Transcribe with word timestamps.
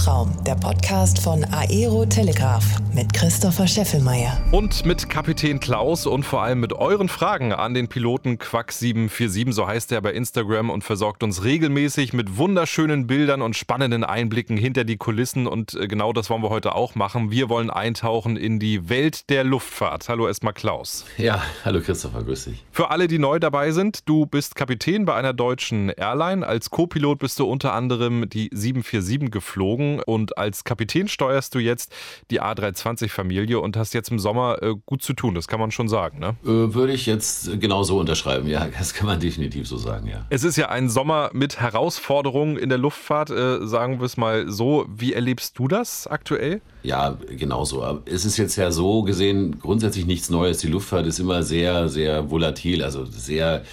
Luftraum, 0.00 0.32
der 0.46 0.54
Podcast 0.54 1.18
von 1.18 1.44
Aero 1.52 2.06
Telegraph 2.06 2.64
mit 2.94 3.12
Christopher 3.12 3.66
Scheffelmeier. 3.66 4.40
Und 4.50 4.86
mit 4.86 5.10
Kapitän 5.10 5.60
Klaus 5.60 6.06
und 6.06 6.22
vor 6.22 6.42
allem 6.42 6.58
mit 6.58 6.72
euren 6.72 7.10
Fragen 7.10 7.52
an 7.52 7.74
den 7.74 7.86
Piloten 7.86 8.38
Quack747, 8.38 9.52
so 9.52 9.66
heißt 9.66 9.92
er 9.92 10.00
bei 10.00 10.12
Instagram 10.12 10.70
und 10.70 10.84
versorgt 10.84 11.22
uns 11.22 11.44
regelmäßig 11.44 12.14
mit 12.14 12.38
wunderschönen 12.38 13.06
Bildern 13.06 13.42
und 13.42 13.56
spannenden 13.56 14.02
Einblicken 14.02 14.56
hinter 14.56 14.84
die 14.84 14.96
Kulissen. 14.96 15.46
Und 15.46 15.74
äh, 15.74 15.86
genau 15.86 16.14
das 16.14 16.30
wollen 16.30 16.42
wir 16.42 16.48
heute 16.48 16.74
auch 16.74 16.94
machen. 16.94 17.30
Wir 17.30 17.50
wollen 17.50 17.68
eintauchen 17.68 18.38
in 18.38 18.58
die 18.58 18.88
Welt 18.88 19.28
der 19.28 19.44
Luftfahrt. 19.44 20.08
Hallo 20.08 20.26
erstmal 20.26 20.54
Klaus. 20.54 21.04
Ja, 21.18 21.42
hallo 21.62 21.82
Christopher, 21.82 22.22
grüß 22.22 22.46
dich. 22.46 22.64
Für 22.72 22.90
alle, 22.90 23.06
die 23.06 23.18
neu 23.18 23.38
dabei 23.38 23.70
sind, 23.72 24.08
du 24.08 24.24
bist 24.24 24.56
Kapitän 24.56 25.04
bei 25.04 25.14
einer 25.14 25.34
deutschen 25.34 25.90
Airline. 25.90 26.46
Als 26.46 26.70
Co-Pilot 26.70 27.18
bist 27.18 27.38
du 27.38 27.44
unter 27.44 27.74
anderem 27.74 28.30
die 28.30 28.48
747 28.50 29.30
geflogen 29.30 29.89
und 29.98 30.38
als 30.38 30.62
Kapitän 30.64 31.08
steuerst 31.08 31.54
du 31.54 31.58
jetzt 31.58 31.92
die 32.30 32.40
A320-Familie 32.40 33.58
und 33.58 33.76
hast 33.76 33.94
jetzt 33.94 34.10
im 34.10 34.18
Sommer 34.18 34.62
äh, 34.62 34.74
gut 34.86 35.02
zu 35.02 35.12
tun, 35.12 35.34
das 35.34 35.48
kann 35.48 35.58
man 35.58 35.70
schon 35.72 35.88
sagen, 35.88 36.20
ne? 36.20 36.36
Äh, 36.44 36.74
würde 36.74 36.92
ich 36.92 37.06
jetzt 37.06 37.60
genau 37.60 37.82
so 37.82 37.98
unterschreiben, 37.98 38.46
ja, 38.46 38.68
das 38.78 38.94
kann 38.94 39.06
man 39.06 39.18
definitiv 39.18 39.66
so 39.66 39.76
sagen, 39.76 40.06
ja. 40.06 40.26
Es 40.30 40.44
ist 40.44 40.56
ja 40.56 40.68
ein 40.68 40.88
Sommer 40.88 41.30
mit 41.32 41.60
Herausforderungen 41.60 42.56
in 42.56 42.68
der 42.68 42.78
Luftfahrt, 42.78 43.30
äh, 43.30 43.66
sagen 43.66 43.98
wir 43.98 44.06
es 44.06 44.16
mal 44.16 44.50
so. 44.50 44.86
Wie 44.88 45.12
erlebst 45.12 45.58
du 45.58 45.66
das 45.66 46.06
aktuell? 46.06 46.60
Ja, 46.82 47.18
genauso. 47.36 48.02
Es 48.06 48.24
ist 48.24 48.36
jetzt 48.36 48.56
ja 48.56 48.70
so 48.70 49.02
gesehen 49.02 49.58
grundsätzlich 49.60 50.06
nichts 50.06 50.30
Neues. 50.30 50.58
Die 50.58 50.68
Luftfahrt 50.68 51.06
ist 51.06 51.18
immer 51.18 51.42
sehr, 51.42 51.88
sehr 51.88 52.30
volatil, 52.30 52.82
also 52.82 53.04
sehr 53.04 53.64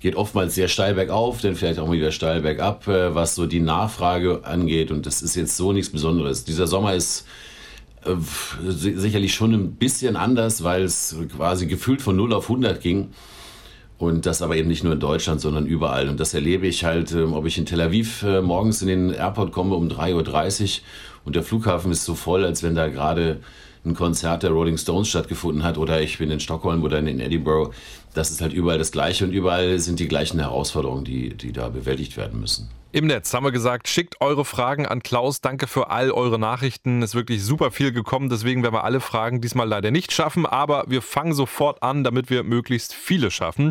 geht 0.00 0.16
oftmals 0.16 0.54
sehr 0.54 0.68
steil 0.68 0.94
bergauf, 0.94 1.40
dann 1.40 1.54
vielleicht 1.54 1.78
auch 1.78 1.86
mal 1.86 1.92
wieder 1.96 2.12
steil 2.12 2.40
bergab, 2.40 2.88
äh, 2.88 3.14
was 3.14 3.34
so 3.34 3.46
die 3.46 3.60
Nachfrage 3.60 4.44
angeht. 4.44 4.90
Und 4.90 5.06
das 5.06 5.22
ist 5.22 5.36
jetzt 5.36 5.56
so 5.56 5.72
nichts 5.72 5.90
Besonderes. 5.90 6.44
Dieser 6.44 6.66
Sommer 6.66 6.94
ist 6.94 7.26
äh, 8.04 8.14
sicherlich 8.66 9.34
schon 9.34 9.52
ein 9.52 9.72
bisschen 9.72 10.16
anders, 10.16 10.64
weil 10.64 10.84
es 10.84 11.16
quasi 11.36 11.66
gefühlt 11.66 12.00
von 12.00 12.16
0 12.16 12.32
auf 12.32 12.44
100 12.44 12.80
ging. 12.80 13.10
Und 13.98 14.24
das 14.24 14.40
aber 14.40 14.56
eben 14.56 14.68
nicht 14.68 14.82
nur 14.82 14.94
in 14.94 15.00
Deutschland, 15.00 15.42
sondern 15.42 15.66
überall. 15.66 16.08
Und 16.08 16.18
das 16.18 16.32
erlebe 16.32 16.66
ich 16.66 16.84
halt, 16.84 17.12
ähm, 17.12 17.34
ob 17.34 17.44
ich 17.44 17.58
in 17.58 17.66
Tel 17.66 17.82
Aviv 17.82 18.22
äh, 18.22 18.40
morgens 18.40 18.80
in 18.80 18.88
den 18.88 19.10
Airport 19.10 19.52
komme 19.52 19.74
um 19.74 19.88
3.30 19.88 20.62
Uhr 20.62 20.82
und 21.26 21.36
der 21.36 21.42
Flughafen 21.42 21.92
ist 21.92 22.06
so 22.06 22.14
voll, 22.14 22.44
als 22.44 22.62
wenn 22.62 22.74
da 22.74 22.88
gerade 22.88 23.40
ein 23.84 23.94
Konzert 23.94 24.42
der 24.42 24.50
Rolling 24.50 24.76
Stones 24.76 25.08
stattgefunden 25.08 25.62
hat 25.62 25.78
oder 25.78 26.00
ich 26.00 26.18
bin 26.18 26.30
in 26.30 26.40
Stockholm 26.40 26.82
oder 26.82 26.98
in 26.98 27.20
Edinburgh. 27.20 27.72
Das 28.14 28.30
ist 28.30 28.40
halt 28.40 28.52
überall 28.52 28.78
das 28.78 28.92
Gleiche 28.92 29.24
und 29.24 29.32
überall 29.32 29.78
sind 29.78 30.00
die 30.00 30.08
gleichen 30.08 30.40
Herausforderungen, 30.40 31.04
die, 31.04 31.34
die 31.34 31.52
da 31.52 31.68
bewältigt 31.68 32.16
werden 32.16 32.40
müssen. 32.40 32.68
Im 32.92 33.06
Netz 33.06 33.32
haben 33.32 33.44
wir 33.44 33.52
gesagt, 33.52 33.86
schickt 33.86 34.20
eure 34.20 34.44
Fragen 34.44 34.84
an 34.84 35.00
Klaus. 35.00 35.40
Danke 35.40 35.68
für 35.68 35.90
all 35.90 36.10
eure 36.10 36.40
Nachrichten. 36.40 37.02
Es 37.02 37.10
ist 37.10 37.14
wirklich 37.14 37.44
super 37.44 37.70
viel 37.70 37.92
gekommen. 37.92 38.28
Deswegen 38.28 38.64
werden 38.64 38.74
wir 38.74 38.82
alle 38.82 38.98
Fragen 38.98 39.40
diesmal 39.40 39.68
leider 39.68 39.92
nicht 39.92 40.10
schaffen. 40.10 40.44
Aber 40.44 40.86
wir 40.88 41.00
fangen 41.00 41.32
sofort 41.32 41.84
an, 41.84 42.02
damit 42.02 42.30
wir 42.30 42.42
möglichst 42.42 42.92
viele 42.92 43.30
schaffen. 43.30 43.70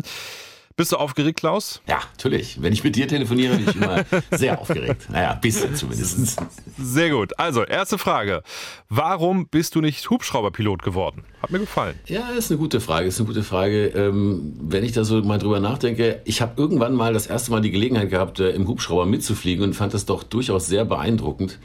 Bist 0.80 0.92
du 0.92 0.96
aufgeregt, 0.96 1.40
Klaus? 1.40 1.82
Ja, 1.86 1.98
natürlich. 2.12 2.62
Wenn 2.62 2.72
ich 2.72 2.82
mit 2.82 2.96
dir 2.96 3.06
telefoniere, 3.06 3.54
bin 3.54 3.68
ich 3.68 3.76
immer 3.76 4.02
sehr 4.30 4.58
aufgeregt. 4.58 5.10
Naja, 5.10 5.34
bisschen 5.34 5.76
zumindest. 5.76 6.38
Sehr 6.78 7.10
gut. 7.10 7.38
Also, 7.38 7.64
erste 7.64 7.98
Frage. 7.98 8.42
Warum 8.88 9.46
bist 9.46 9.74
du 9.74 9.82
nicht 9.82 10.08
Hubschrauberpilot 10.08 10.82
geworden? 10.82 11.24
Hat 11.42 11.50
mir 11.50 11.58
gefallen. 11.58 11.96
Ja, 12.06 12.30
ist 12.30 12.50
eine 12.50 12.56
gute 12.56 12.80
Frage. 12.80 13.08
Ist 13.08 13.20
eine 13.20 13.26
gute 13.26 13.42
Frage. 13.42 13.88
Ähm, 13.88 14.54
wenn 14.58 14.82
ich 14.82 14.92
da 14.92 15.04
so 15.04 15.20
mal 15.20 15.36
drüber 15.36 15.60
nachdenke, 15.60 16.22
ich 16.24 16.40
habe 16.40 16.52
irgendwann 16.56 16.94
mal 16.94 17.12
das 17.12 17.26
erste 17.26 17.50
Mal 17.50 17.60
die 17.60 17.72
Gelegenheit 17.72 18.08
gehabt, 18.08 18.40
äh, 18.40 18.48
im 18.52 18.66
Hubschrauber 18.66 19.04
mitzufliegen 19.04 19.62
und 19.62 19.74
fand 19.74 19.92
das 19.92 20.06
doch 20.06 20.22
durchaus 20.22 20.66
sehr 20.66 20.86
beeindruckend 20.86 21.58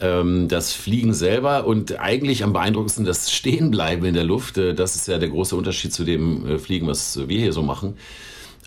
ähm, 0.00 0.48
das 0.48 0.72
Fliegen 0.72 1.12
selber 1.12 1.66
und 1.66 2.00
eigentlich 2.00 2.42
am 2.42 2.52
beeindruckendsten 2.52 3.04
das 3.04 3.30
Stehenbleiben 3.30 4.04
in 4.04 4.14
der 4.14 4.24
Luft. 4.24 4.58
Äh, 4.58 4.74
das 4.74 4.96
ist 4.96 5.08
ja 5.08 5.18
der 5.18 5.28
große 5.28 5.54
Unterschied 5.54 5.92
zu 5.92 6.04
dem 6.04 6.46
äh, 6.46 6.58
Fliegen, 6.58 6.86
was 6.86 7.28
wir 7.28 7.38
hier 7.38 7.52
so 7.52 7.62
machen. 7.62 7.96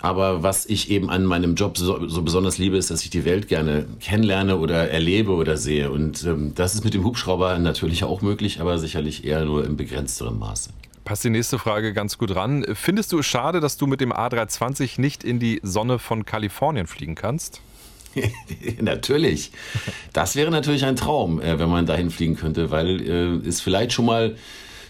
Aber 0.03 0.43
was 0.43 0.65
ich 0.65 0.91
eben 0.91 1.09
an 1.09 1.23
meinem 1.23 1.55
Job 1.55 1.77
so, 1.77 2.09
so, 2.09 2.21
besonders 2.23 2.57
liebe, 2.57 2.75
ist, 2.75 2.91
dass 2.91 3.03
ich 3.03 3.09
die 3.09 3.23
Welt 3.23 3.47
gerne 3.47 3.85
kennenlerne 4.01 4.57
oder 4.57 4.89
erlebe 4.89 5.31
oder 5.31 5.55
sehe. 5.55 5.89
Und 5.91 6.25
ähm, 6.25 6.51
das 6.55 6.75
ist 6.75 6.83
mit 6.83 6.93
dem 6.93 7.05
Hubschrauber 7.05 7.57
natürlich 7.57 8.03
auch 8.03 8.21
möglich, 8.21 8.59
aber 8.59 8.77
sicherlich 8.79 9.23
eher 9.23 9.45
nur 9.45 9.63
im 9.65 9.77
begrenzteren 9.77 10.37
Maße. 10.37 10.71
Passt 11.05 11.23
die 11.23 11.29
nächste 11.29 11.57
Frage 11.57 11.93
ganz 11.93 12.17
gut 12.17 12.35
ran. 12.35 12.65
Findest 12.73 13.13
du 13.13 13.19
es 13.19 13.25
schade, 13.25 13.61
dass 13.61 13.77
du 13.77 13.87
mit 13.87 14.01
dem 14.01 14.11
A320 14.11 14.99
nicht 14.99 15.23
in 15.23 15.39
die 15.39 15.61
Sonne 15.63 15.99
von 15.99 16.25
Kalifornien 16.25 16.87
fliegen 16.87 17.15
kannst? 17.15 17.61
natürlich. 18.81 19.51
Das 20.11 20.35
wäre 20.35 20.51
natürlich 20.51 20.83
ein 20.83 20.97
Traum, 20.97 21.39
äh, 21.39 21.59
wenn 21.59 21.69
man 21.69 21.85
dahin 21.85 22.11
fliegen 22.11 22.35
könnte, 22.35 22.71
weil 22.71 23.01
äh, 23.01 23.47
es 23.47 23.61
vielleicht 23.61 23.93
schon 23.93 24.05
mal 24.05 24.35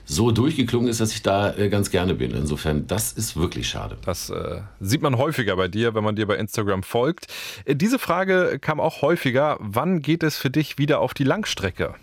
so 0.05 0.31
durchgeklungen 0.31 0.89
ist, 0.89 0.99
dass 0.99 1.13
ich 1.13 1.21
da 1.21 1.55
äh, 1.55 1.69
ganz 1.69 1.89
gerne 1.89 2.13
bin. 2.13 2.31
Insofern, 2.31 2.87
das 2.87 3.13
ist 3.13 3.37
wirklich 3.37 3.67
schade. 3.67 3.97
Das 4.05 4.29
äh, 4.29 4.61
sieht 4.79 5.01
man 5.01 5.17
häufiger 5.17 5.55
bei 5.55 5.67
dir, 5.67 5.95
wenn 5.95 6.03
man 6.03 6.15
dir 6.15 6.27
bei 6.27 6.37
Instagram 6.37 6.83
folgt. 6.83 7.27
Äh, 7.65 7.75
diese 7.75 7.99
Frage 7.99 8.59
kam 8.59 8.79
auch 8.79 9.01
häufiger. 9.01 9.57
Wann 9.59 10.01
geht 10.01 10.23
es 10.23 10.37
für 10.37 10.49
dich 10.49 10.77
wieder 10.77 10.99
auf 10.99 11.13
die 11.13 11.23
Langstrecke? 11.23 11.95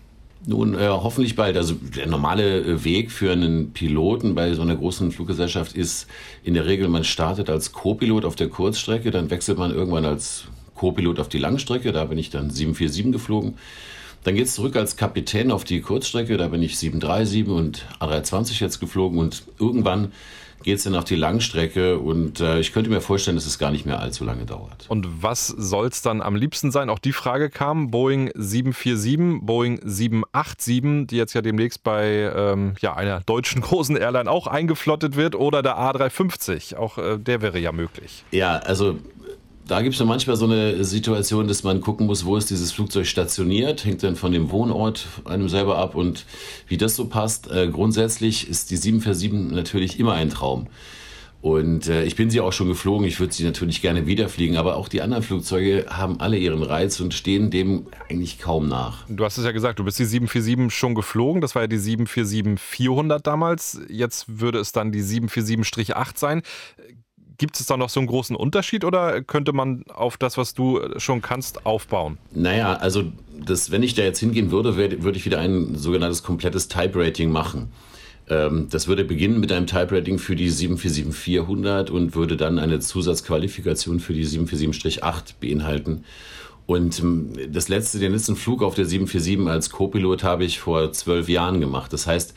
Nun, 0.47 0.75
äh, 0.75 0.89
hoffentlich 0.89 1.37
bald. 1.37 1.57
Also 1.57 1.75
der 1.75 2.07
normale 2.07 2.61
äh, 2.61 2.85
Weg 2.85 3.11
für 3.11 3.33
einen 3.33 3.73
Piloten 3.73 4.35
bei 4.35 4.55
so 4.55 4.63
einer 4.63 4.77
großen 4.77 5.13
Fluggesellschaft 5.13 5.77
ist 5.77 6.07
in 6.43 6.55
der 6.55 6.65
Regel, 6.65 6.89
man 6.89 7.05
startet 7.05 7.51
als 7.51 7.73
Co-Pilot 7.73 8.25
auf 8.25 8.37
der 8.37 8.49
Kurzstrecke, 8.49 9.11
dann 9.11 9.29
wechselt 9.29 9.59
man 9.59 9.71
irgendwann 9.71 10.07
als 10.07 10.45
Co-Pilot 10.75 11.21
auf 11.21 11.29
die 11.29 11.37
Langstrecke. 11.37 11.93
Da 11.93 12.07
bin 12.07 12.17
ich 12.17 12.31
dann 12.31 12.49
747 12.49 13.13
geflogen. 13.13 13.59
Dann 14.25 14.35
geht 14.35 14.47
es 14.47 14.55
zurück 14.55 14.77
als 14.77 14.97
Kapitän 14.97 15.51
auf 15.51 15.65
die 15.65 15.81
Kurzstrecke. 15.81 16.37
Da 16.37 16.49
bin 16.49 16.63
ich 16.63 16.79
737 16.79 17.49
und 17.49 17.87
A320 18.01 18.61
jetzt 18.61 18.79
geflogen. 18.81 19.19
Und 19.19 19.45
irgendwann 19.59 20.13
geht 20.63 20.77
es 20.77 20.85
dann 20.85 20.95
auf 20.95 21.05
die 21.05 21.17
Langstrecke. 21.17 21.99
Und 21.99 22.41
äh, 22.41 22.61
ich 22.61 22.73
könnte 22.73 22.91
mir 22.91 23.01
vorstellen, 23.01 23.37
dass 23.37 23.47
es 23.47 23.59
gar 23.59 23.71
nicht 23.71 23.87
mehr 23.87 24.01
allzu 24.01 24.25
lange 24.25 24.45
dauert. 24.45 24.85
Und 24.89 25.23
was 25.23 25.47
soll 25.47 25.89
es 25.89 26.03
dann 26.03 26.21
am 26.21 26.37
liebsten 26.37 26.71
sein? 26.71 26.91
Auch 26.91 26.99
die 26.99 27.13
Frage 27.13 27.49
kam. 27.49 27.91
Boeing 27.91 28.31
747, 28.35 29.41
Boeing 29.41 29.81
787, 29.83 31.07
die 31.07 31.17
jetzt 31.17 31.33
ja 31.33 31.41
demnächst 31.41 31.83
bei 31.83 32.31
ähm, 32.35 32.75
ja, 32.81 32.95
einer 32.95 33.21
deutschen 33.21 33.63
großen 33.63 33.97
Airline 33.97 34.31
auch 34.31 34.47
eingeflottet 34.47 35.17
wird. 35.17 35.35
Oder 35.35 35.63
der 35.63 35.79
A350. 35.79 36.77
Auch 36.77 36.99
äh, 36.99 37.19
der 37.19 37.41
wäre 37.41 37.59
ja 37.59 37.73
möglich. 37.73 38.25
Ja, 38.33 38.59
also 38.59 38.99
da 39.71 39.83
gibt 39.83 39.95
es 39.95 40.01
ja 40.01 40.07
manchmal 40.07 40.35
so 40.35 40.47
eine 40.47 40.83
Situation, 40.83 41.47
dass 41.47 41.63
man 41.63 41.81
gucken 41.81 42.07
muss, 42.07 42.25
wo 42.25 42.37
ist 42.37 42.51
dieses 42.51 42.73
Flugzeug 42.73 43.07
stationiert, 43.07 43.85
hängt 43.85 44.03
dann 44.03 44.17
von 44.17 44.33
dem 44.33 44.51
Wohnort 44.51 45.07
einem 45.25 45.49
selber 45.49 45.79
ab 45.79 45.95
und 45.95 46.27
wie 46.67 46.77
das 46.77 46.97
so 46.97 47.07
passt. 47.07 47.49
Äh, 47.51 47.69
grundsätzlich 47.69 48.49
ist 48.49 48.73
die 48.73 48.77
747 48.77 49.55
natürlich 49.55 50.01
immer 50.01 50.15
ein 50.15 50.29
Traum. 50.29 50.67
Und 51.41 51.89
äh, 51.89 52.05
ich 52.05 52.17
bin 52.17 52.31
sie 52.31 52.41
auch 52.41 52.53
schon 52.53 52.69
geflogen, 52.69 53.07
ich 53.07 53.19
würde 53.19 53.33
sie 53.33 53.45
natürlich 53.45 53.81
gerne 53.81 54.07
wieder 54.07 54.29
fliegen, 54.29 54.57
aber 54.57 54.77
auch 54.77 54.89
die 54.89 55.01
anderen 55.01 55.23
Flugzeuge 55.23 55.87
haben 55.89 56.21
alle 56.21 56.37
ihren 56.37 56.63
Reiz 56.63 56.99
und 57.01 57.15
stehen 57.15 57.51
dem 57.51 57.87
eigentlich 58.11 58.41
kaum 58.41 58.69
nach. 58.69 59.07
Du 59.09 59.25
hast 59.25 59.39
es 59.39 59.45
ja 59.45 59.53
gesagt, 59.53 59.79
du 59.79 59.85
bist 59.85 59.99
die 60.01 60.05
747 60.05 60.77
schon 60.77 60.95
geflogen, 60.95 61.41
das 61.41 61.55
war 61.55 61.63
ja 61.63 61.69
die 61.69 61.79
747-400 61.79 63.21
damals, 63.21 63.81
jetzt 63.89 64.41
würde 64.41 64.59
es 64.59 64.73
dann 64.73 64.93
die 64.93 65.03
747-8 65.03 66.19
sein. 66.19 66.43
Gibt 67.41 67.59
es 67.59 67.65
da 67.65 67.79
noch 67.79 67.89
so 67.89 68.01
einen 68.01 68.07
großen 68.07 68.37
Unterschied 68.37 68.85
oder 68.85 69.23
könnte 69.23 69.55
man 69.55 69.85
auf 69.89 70.19
das, 70.19 70.37
was 70.37 70.53
du 70.53 70.79
schon 70.99 71.23
kannst, 71.23 71.65
aufbauen? 71.65 72.19
Naja, 72.35 72.75
also 72.75 73.05
das, 73.43 73.71
wenn 73.71 73.83
ich 73.83 73.95
da 73.95 74.03
jetzt 74.03 74.19
hingehen 74.19 74.51
würde, 74.51 74.77
würde 74.77 75.17
ich 75.17 75.25
wieder 75.25 75.39
ein 75.39 75.75
sogenanntes 75.75 76.23
komplettes 76.23 76.69
Type-Rating 76.69 77.33
machen. 77.33 77.73
Ähm, 78.29 78.67
das 78.69 78.89
würde 78.89 79.05
beginnen 79.05 79.41
mit 79.41 79.51
einem 79.53 79.67
Type-Rating 79.67 80.19
für 80.19 80.37
die 80.37 80.53
747-400 80.53 81.89
und 81.89 82.15
würde 82.15 82.37
dann 82.37 82.59
eine 82.59 82.79
Zusatzqualifikation 82.79 84.01
für 84.01 84.13
die 84.13 84.27
747-8 84.27 85.37
beinhalten. 85.41 86.05
Und 86.67 87.01
ähm, 87.01 87.33
das 87.51 87.69
letzte, 87.69 88.01
den 88.01 88.13
letzten 88.13 88.37
Flug 88.37 88.63
auf 88.63 88.75
der 88.75 88.85
747 88.85 89.49
als 89.51 89.71
Co-Pilot 89.71 90.25
habe 90.25 90.45
ich 90.45 90.61
vor 90.61 90.93
zwölf 90.93 91.31
Jahren 91.31 91.59
gemacht. 91.59 91.91
Das 91.95 92.07
heißt, 92.07 92.35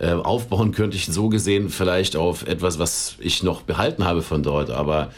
äh, 0.00 0.12
aufbauen 0.12 0.72
könnte 0.72 0.96
ich 0.96 1.06
so 1.06 1.28
gesehen 1.28 1.68
vielleicht 1.68 2.16
auf 2.16 2.46
etwas, 2.46 2.78
was 2.78 3.16
ich 3.20 3.42
noch 3.42 3.62
behalten 3.62 4.04
habe 4.04 4.22
von 4.22 4.42
dort. 4.42 4.70
Aber 4.70 5.10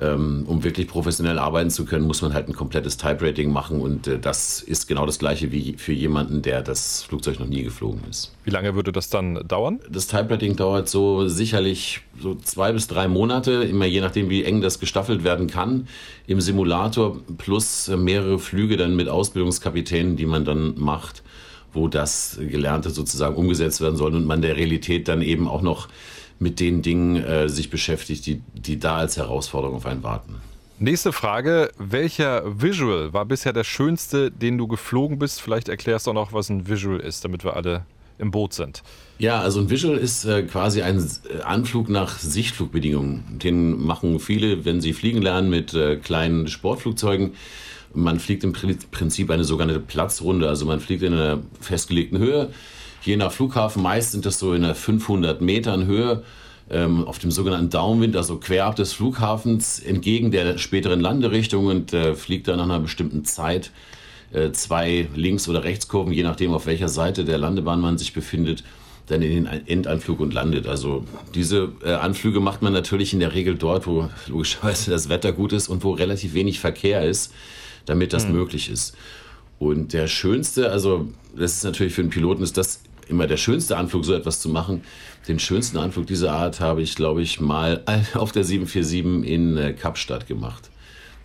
ähm, 0.00 0.44
um 0.46 0.62
wirklich 0.62 0.86
professionell 0.86 1.40
arbeiten 1.40 1.70
zu 1.70 1.84
können, 1.84 2.06
muss 2.06 2.22
man 2.22 2.32
halt 2.32 2.48
ein 2.48 2.54
komplettes 2.54 2.98
Type-Rating 2.98 3.50
machen 3.50 3.80
und 3.80 4.06
äh, 4.06 4.18
das 4.18 4.62
ist 4.62 4.86
genau 4.86 5.06
das 5.06 5.18
gleiche 5.18 5.50
wie 5.50 5.74
für 5.76 5.92
jemanden, 5.92 6.40
der 6.40 6.62
das 6.62 7.02
Flugzeug 7.02 7.40
noch 7.40 7.48
nie 7.48 7.64
geflogen 7.64 8.00
ist. 8.08 8.32
Wie 8.44 8.50
lange 8.50 8.76
würde 8.76 8.92
das 8.92 9.10
dann 9.10 9.46
dauern? 9.46 9.80
Das 9.90 10.06
Type-Rating 10.06 10.54
dauert 10.54 10.88
so 10.88 11.26
sicherlich 11.26 12.02
so 12.20 12.36
zwei 12.36 12.72
bis 12.72 12.86
drei 12.86 13.08
Monate, 13.08 13.64
immer 13.64 13.86
je 13.86 14.00
nachdem, 14.00 14.30
wie 14.30 14.44
eng 14.44 14.60
das 14.60 14.78
gestaffelt 14.78 15.24
werden 15.24 15.48
kann 15.48 15.88
im 16.28 16.40
Simulator 16.40 17.16
plus 17.36 17.88
mehrere 17.88 18.38
Flüge 18.38 18.76
dann 18.76 18.94
mit 18.94 19.08
Ausbildungskapitänen, 19.08 20.14
die 20.14 20.26
man 20.26 20.44
dann 20.44 20.74
macht 20.78 21.24
wo 21.72 21.88
das 21.88 22.38
Gelernte 22.40 22.90
sozusagen 22.90 23.36
umgesetzt 23.36 23.80
werden 23.80 23.96
soll 23.96 24.14
und 24.14 24.24
man 24.24 24.42
der 24.42 24.56
Realität 24.56 25.08
dann 25.08 25.22
eben 25.22 25.48
auch 25.48 25.62
noch 25.62 25.88
mit 26.38 26.60
den 26.60 26.82
Dingen 26.82 27.16
äh, 27.16 27.48
sich 27.48 27.70
beschäftigt, 27.70 28.26
die, 28.26 28.40
die 28.54 28.78
da 28.78 28.96
als 28.96 29.16
Herausforderung 29.16 29.76
auf 29.76 29.86
einen 29.86 30.02
warten. 30.02 30.36
Nächste 30.80 31.12
Frage. 31.12 31.72
Welcher 31.76 32.60
Visual 32.60 33.12
war 33.12 33.24
bisher 33.24 33.52
der 33.52 33.64
schönste, 33.64 34.30
den 34.30 34.58
du 34.58 34.68
geflogen 34.68 35.18
bist? 35.18 35.40
Vielleicht 35.40 35.68
erklärst 35.68 36.06
du 36.06 36.12
auch 36.12 36.14
noch, 36.14 36.32
was 36.32 36.50
ein 36.50 36.68
Visual 36.68 37.00
ist, 37.00 37.24
damit 37.24 37.42
wir 37.42 37.56
alle 37.56 37.84
im 38.18 38.30
Boot 38.30 38.52
sind. 38.52 38.82
Ja, 39.18 39.40
also 39.40 39.60
ein 39.60 39.70
Visual 39.70 39.96
ist 39.96 40.24
äh, 40.24 40.42
quasi 40.44 40.82
ein 40.82 40.98
äh, 40.98 41.42
Anflug 41.42 41.88
nach 41.88 42.18
Sichtflugbedingungen. 42.18 43.38
Den 43.42 43.84
machen 43.84 44.20
viele, 44.20 44.64
wenn 44.64 44.80
sie 44.80 44.92
fliegen 44.92 45.22
lernen, 45.22 45.50
mit 45.50 45.74
äh, 45.74 45.96
kleinen 45.96 46.46
Sportflugzeugen. 46.46 47.32
Man 47.94 48.20
fliegt 48.20 48.44
im 48.44 48.52
Prinzip 48.52 49.30
eine 49.30 49.44
sogenannte 49.44 49.80
Platzrunde, 49.80 50.48
also 50.48 50.66
man 50.66 50.80
fliegt 50.80 51.02
in 51.02 51.14
einer 51.14 51.40
festgelegten 51.60 52.18
Höhe. 52.18 52.50
Je 53.02 53.16
nach 53.16 53.32
Flughafen, 53.32 53.82
meist 53.82 54.12
sind 54.12 54.26
das 54.26 54.38
so 54.38 54.52
in 54.52 54.64
einer 54.64 54.74
500 54.74 55.40
Metern 55.40 55.86
Höhe 55.86 56.22
ähm, 56.70 57.06
auf 57.06 57.18
dem 57.18 57.30
sogenannten 57.30 57.70
Downwind, 57.70 58.16
also 58.16 58.36
querab 58.36 58.76
des 58.76 58.92
Flughafens, 58.92 59.78
entgegen 59.78 60.30
der 60.30 60.58
späteren 60.58 61.00
Landerichtung 61.00 61.66
und 61.66 61.92
äh, 61.92 62.14
fliegt 62.14 62.48
dann 62.48 62.58
nach 62.58 62.64
einer 62.64 62.80
bestimmten 62.80 63.24
Zeit 63.24 63.70
äh, 64.32 64.52
zwei 64.52 65.08
Links- 65.14 65.48
oder 65.48 65.64
Rechtskurven, 65.64 66.12
je 66.12 66.22
nachdem, 66.22 66.52
auf 66.52 66.66
welcher 66.66 66.88
Seite 66.88 67.24
der 67.24 67.38
Landebahn 67.38 67.80
man 67.80 67.98
sich 67.98 68.12
befindet, 68.12 68.64
dann 69.06 69.22
in 69.22 69.44
den 69.44 69.66
Endanflug 69.66 70.20
und 70.20 70.34
landet. 70.34 70.66
Also 70.66 71.04
diese 71.34 71.72
äh, 71.82 71.92
Anflüge 71.92 72.40
macht 72.40 72.60
man 72.60 72.74
natürlich 72.74 73.14
in 73.14 73.20
der 73.20 73.34
Regel 73.34 73.54
dort, 73.54 73.86
wo 73.86 74.10
logischerweise 74.26 74.90
das 74.90 75.08
Wetter 75.08 75.32
gut 75.32 75.52
ist 75.52 75.68
und 75.68 75.82
wo 75.84 75.92
relativ 75.92 76.34
wenig 76.34 76.60
Verkehr 76.60 77.02
ist, 77.04 77.32
damit 77.88 78.12
das 78.12 78.26
mhm. 78.26 78.34
möglich 78.34 78.70
ist. 78.70 78.96
Und 79.58 79.92
der 79.92 80.06
schönste, 80.06 80.70
also 80.70 81.08
das 81.36 81.54
ist 81.54 81.64
natürlich 81.64 81.94
für 81.94 82.02
einen 82.02 82.10
Piloten, 82.10 82.42
ist 82.42 82.56
das 82.56 82.82
immer 83.08 83.26
der 83.26 83.36
schönste 83.36 83.76
Anflug, 83.76 84.04
so 84.04 84.14
etwas 84.14 84.40
zu 84.40 84.48
machen. 84.48 84.82
Den 85.26 85.38
schönsten 85.38 85.78
Anflug 85.78 86.06
dieser 86.06 86.32
Art 86.32 86.60
habe 86.60 86.82
ich, 86.82 86.94
glaube 86.94 87.22
ich, 87.22 87.40
mal 87.40 87.82
auf 88.14 88.32
der 88.32 88.44
747 88.44 89.30
in 89.30 89.56
äh, 89.56 89.72
Kapstadt 89.72 90.26
gemacht. 90.26 90.70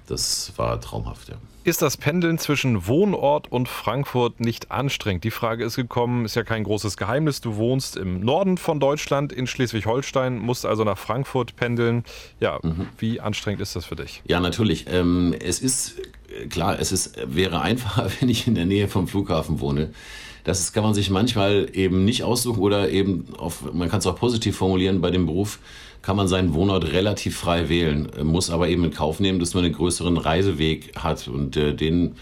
Das 0.07 0.51
war 0.57 0.80
traumhaft, 0.81 1.30
ja. 1.30 1.36
Ist 1.65 1.81
das 1.81 1.95
Pendeln 1.95 2.38
zwischen 2.39 2.88
Wohnort 2.88 3.50
und 3.50 3.69
Frankfurt 3.69 4.42
nicht 4.42 4.69
anstrengend? 4.69 5.24
Die 5.24 5.31
Frage 5.31 5.63
ist 5.63 5.77
gekommen, 5.77 6.25
ist 6.25 6.36
ja 6.36 6.44
kein 6.44 6.66
großes 6.66 6.98
Geheimnis. 6.98 7.39
Du 7.39 7.56
wohnst 7.56 7.95
im 7.95 8.19
Norden 8.19 8.57
von 8.57 8.81
Deutschland, 8.81 9.31
in 9.31 9.48
Schleswig-Holstein, 9.48 10.39
musst 10.39 10.66
also 10.66 10.83
nach 10.83 10.98
Frankfurt 10.98 11.56
pendeln. 11.56 12.04
Ja, 12.42 12.59
mhm. 12.62 12.89
wie 12.98 13.21
anstrengend 13.21 13.62
ist 13.62 13.77
das 13.77 13.86
für 13.86 13.95
dich? 13.95 14.21
Ja, 14.27 14.42
natürlich. 14.42 14.88
Ähm, 14.89 15.33
es 15.39 15.62
ist 15.62 15.95
klar, 16.50 16.77
es 16.80 16.91
ist, 16.91 17.15
wäre 17.25 17.62
einfacher, 17.62 18.09
wenn 18.19 18.30
ich 18.30 18.47
in 18.47 18.56
der 18.56 18.65
Nähe 18.65 18.88
vom 18.88 19.07
Flughafen 19.07 19.59
wohne. 19.59 19.89
Das 20.44 20.74
kann 20.74 20.83
man 20.83 20.94
sich 20.94 21.09
manchmal 21.09 21.69
eben 21.74 22.03
nicht 22.03 22.24
aussuchen 22.24 22.59
oder 22.59 22.89
eben, 22.89 23.27
auf, 23.38 23.74
man 23.74 23.89
kann 23.89 24.00
es 24.00 24.07
auch 24.07 24.18
positiv 24.18 24.57
formulieren, 24.57 25.00
bei 25.00 25.09
dem 25.09 25.25
Beruf 25.25 25.59
kann 26.01 26.18
man 26.18 26.27
seinen 26.27 26.53
Wohnort 26.53 26.91
relativ 26.91 27.38
frei 27.38 27.69
wählen, 27.69 28.09
muss 28.24 28.50
aber 28.50 28.68
eben 28.68 28.83
in 28.83 28.91
Kauf 28.91 29.21
nehmen, 29.21 29.39
dass 29.39 29.53
man 29.53 29.63
einen 29.63 29.74
größeren 29.74 30.18
Reiseweg 30.18 30.97
hat 30.97 31.30
und 31.30 31.56
äh, 31.56 31.74
den 31.74 32.15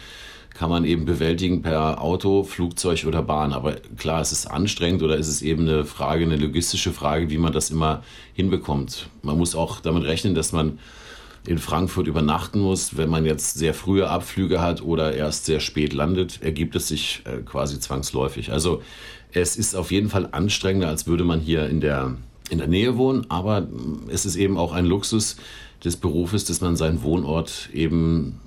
kann 0.54 0.70
man 0.70 0.86
eben 0.86 1.06
bewältigen 1.06 1.64
per 1.64 2.00
Auto, 2.00 2.44
Flugzeug 2.44 3.06
oder 3.08 3.24
Bahn. 3.24 3.54
Aber 3.54 3.78
klar, 3.98 4.22
es 4.22 4.32
ist 4.32 4.46
anstrengend 4.46 5.02
oder 5.02 5.18
ist 5.18 5.28
es 5.28 5.42
eben 5.42 5.68
eine 5.68 5.86
Frage, 5.86 6.24
eine 6.24 6.36
logistische 6.36 6.92
Frage, 6.92 7.32
wie 7.32 7.40
man 7.40 7.52
das 7.52 7.72
immer 7.72 8.04
hinbekommt. 8.34 9.10
Man 9.24 9.40
muss 9.40 9.56
auch 9.56 9.80
damit 9.80 10.04
rechnen, 10.04 10.36
dass 10.36 10.52
man 10.52 10.78
in 11.46 11.58
Frankfurt 11.58 12.08
übernachten 12.08 12.60
muss. 12.60 12.98
Wenn 12.98 13.10
man 13.10 13.26
jetzt 13.26 13.58
sehr 13.58 13.74
frühe 13.74 14.10
Abflüge 14.10 14.62
hat 14.62 14.82
oder 14.82 15.14
erst 15.14 15.46
sehr 15.46 15.60
spät 15.60 15.94
landet, 15.94 16.42
ergibt 16.42 16.76
es 16.76 16.88
sich 16.88 17.24
äh, 17.26 17.38
quasi 17.38 17.80
zwangsläufig. 17.80 18.52
Also 18.52 18.82
es 19.32 19.56
ist 19.56 19.76
auf 19.76 19.92
jeden 19.92 20.10
Fall 20.10 20.30
anstrengender, 20.32 20.90
als 20.90 21.08
würde 21.08 21.24
man 21.24 21.40
hier 21.40 21.68
in 21.68 21.82
der, 21.82 22.16
in 22.50 22.58
der 22.58 22.68
Nähe 22.68 22.98
wohnen. 22.98 23.26
Aber 23.30 23.68
es 24.10 24.26
ist 24.26 24.36
eben 24.36 24.58
auch 24.58 24.74
ein 24.74 24.86
Luxus 24.86 25.38
des 25.84 25.98
Berufes, 25.98 26.46
dass 26.46 26.62
man 26.62 26.76
seinen 26.76 27.02
Wohnort 27.02 27.70
eben 27.74 28.40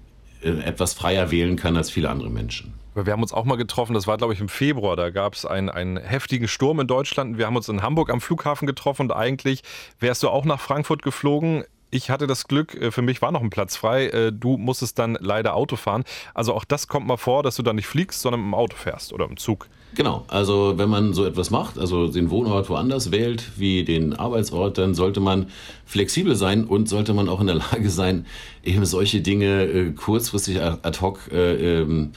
äh, 0.42 0.50
etwas 0.50 0.94
freier 0.94 1.30
wählen 1.30 1.56
kann 1.56 1.76
als 1.76 1.90
viele 1.90 2.10
andere 2.10 2.30
Menschen. 2.30 2.74
Wir 2.94 3.12
haben 3.12 3.22
uns 3.22 3.32
auch 3.32 3.44
mal 3.44 3.56
getroffen, 3.56 3.94
das 3.94 4.06
war 4.06 4.18
glaube 4.18 4.34
ich 4.34 4.40
im 4.40 4.48
Februar, 4.48 4.94
da 4.94 5.10
gab 5.10 5.34
es 5.34 5.44
einen, 5.44 5.68
einen 5.68 5.96
heftigen 5.96 6.46
Sturm 6.46 6.78
in 6.78 6.86
Deutschland. 6.86 7.38
Wir 7.38 7.46
haben 7.46 7.56
uns 7.56 7.68
in 7.68 7.82
Hamburg 7.82 8.08
am 8.08 8.20
Flughafen 8.20 8.66
getroffen 8.66 9.06
und 9.06 9.12
eigentlich 9.12 9.62
wärst 9.98 10.22
du 10.22 10.28
auch 10.28 10.44
nach 10.44 10.60
Frankfurt 10.60 11.02
geflogen. 11.02 11.64
Ich 11.94 12.10
hatte 12.10 12.26
das 12.26 12.48
Glück, 12.48 12.74
äh, 12.74 12.90
für 12.90 13.02
mich 13.02 13.22
war 13.22 13.30
noch 13.30 13.40
ein 13.40 13.50
Platz 13.50 13.76
frei. 13.76 14.08
Äh, 14.08 14.32
du 14.32 14.56
musstest 14.56 14.98
dann 14.98 15.16
leider 15.20 15.54
Auto 15.54 15.76
fahren. 15.76 16.02
Also 16.34 16.52
auch 16.52 16.64
das 16.64 16.88
kommt 16.88 17.06
mal 17.06 17.16
vor, 17.16 17.44
dass 17.44 17.54
du 17.54 17.62
dann 17.62 17.76
nicht 17.76 17.86
fliegst, 17.86 18.20
sondern 18.20 18.40
im 18.40 18.52
Auto 18.52 18.74
fährst 18.74 19.12
oder 19.12 19.26
im 19.26 19.36
Zug. 19.36 19.68
Genau, 19.94 20.24
also 20.26 20.76
wenn 20.76 20.88
man 20.88 21.12
so 21.12 21.24
etwas 21.24 21.50
macht, 21.50 21.78
also 21.78 22.08
den 22.08 22.30
Wohnort 22.30 22.68
woanders 22.68 23.12
wählt 23.12 23.52
wie 23.56 23.84
den 23.84 24.12
Arbeitsort, 24.12 24.76
dann 24.76 24.94
sollte 24.94 25.20
man 25.20 25.46
flexibel 25.86 26.34
sein 26.34 26.64
und 26.64 26.88
sollte 26.88 27.14
man 27.14 27.28
auch 27.28 27.40
in 27.40 27.46
der 27.46 27.56
Lage 27.56 27.88
sein, 27.88 28.26
eben 28.64 28.84
solche 28.86 29.20
Dinge 29.20 29.62
äh, 29.62 29.92
kurzfristig 29.92 30.60
ad 30.60 31.00
hoc 31.00 31.30
äh, 31.30 31.82
ähm, 31.82 32.10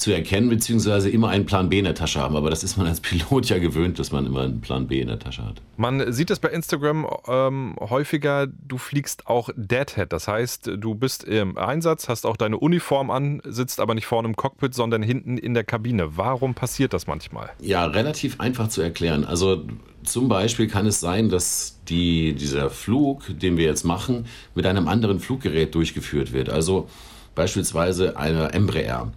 zu 0.00 0.12
erkennen, 0.12 0.48
beziehungsweise 0.48 1.10
immer 1.10 1.28
einen 1.28 1.44
Plan 1.44 1.68
B 1.68 1.78
in 1.78 1.84
der 1.84 1.94
Tasche 1.94 2.20
haben. 2.20 2.34
Aber 2.34 2.48
das 2.48 2.64
ist 2.64 2.76
man 2.76 2.86
als 2.86 3.00
Pilot 3.02 3.50
ja 3.50 3.58
gewöhnt, 3.58 3.98
dass 3.98 4.12
man 4.12 4.26
immer 4.26 4.40
einen 4.42 4.60
Plan 4.60 4.86
B 4.86 5.00
in 5.00 5.08
der 5.08 5.18
Tasche 5.18 5.44
hat. 5.44 5.60
Man 5.76 6.12
sieht 6.12 6.30
das 6.30 6.38
bei 6.38 6.48
Instagram 6.48 7.06
ähm, 7.28 7.76
häufiger, 7.78 8.46
du 8.46 8.78
fliegst 8.78 9.26
auch 9.26 9.50
Deadhead. 9.56 10.12
Das 10.12 10.26
heißt, 10.26 10.70
du 10.78 10.94
bist 10.94 11.24
im 11.24 11.58
Einsatz, 11.58 12.08
hast 12.08 12.24
auch 12.24 12.38
deine 12.38 12.56
Uniform 12.56 13.10
an, 13.10 13.42
sitzt 13.44 13.78
aber 13.78 13.94
nicht 13.94 14.06
vorne 14.06 14.28
im 14.28 14.36
Cockpit, 14.36 14.74
sondern 14.74 15.02
hinten 15.02 15.36
in 15.36 15.52
der 15.52 15.64
Kabine. 15.64 16.16
Warum 16.16 16.54
passiert 16.54 16.94
das 16.94 17.06
manchmal? 17.06 17.50
Ja, 17.60 17.84
relativ 17.84 18.40
einfach 18.40 18.68
zu 18.68 18.80
erklären. 18.80 19.24
Also 19.24 19.64
zum 20.02 20.28
Beispiel 20.28 20.66
kann 20.66 20.86
es 20.86 21.00
sein, 21.00 21.28
dass 21.28 21.78
die, 21.88 22.34
dieser 22.34 22.70
Flug, 22.70 23.38
den 23.38 23.58
wir 23.58 23.66
jetzt 23.66 23.84
machen, 23.84 24.24
mit 24.54 24.64
einem 24.64 24.88
anderen 24.88 25.20
Fluggerät 25.20 25.74
durchgeführt 25.74 26.32
wird. 26.32 26.48
Also 26.48 26.88
beispielsweise 27.34 28.16
einer 28.16 28.54
Embraer. 28.54 29.12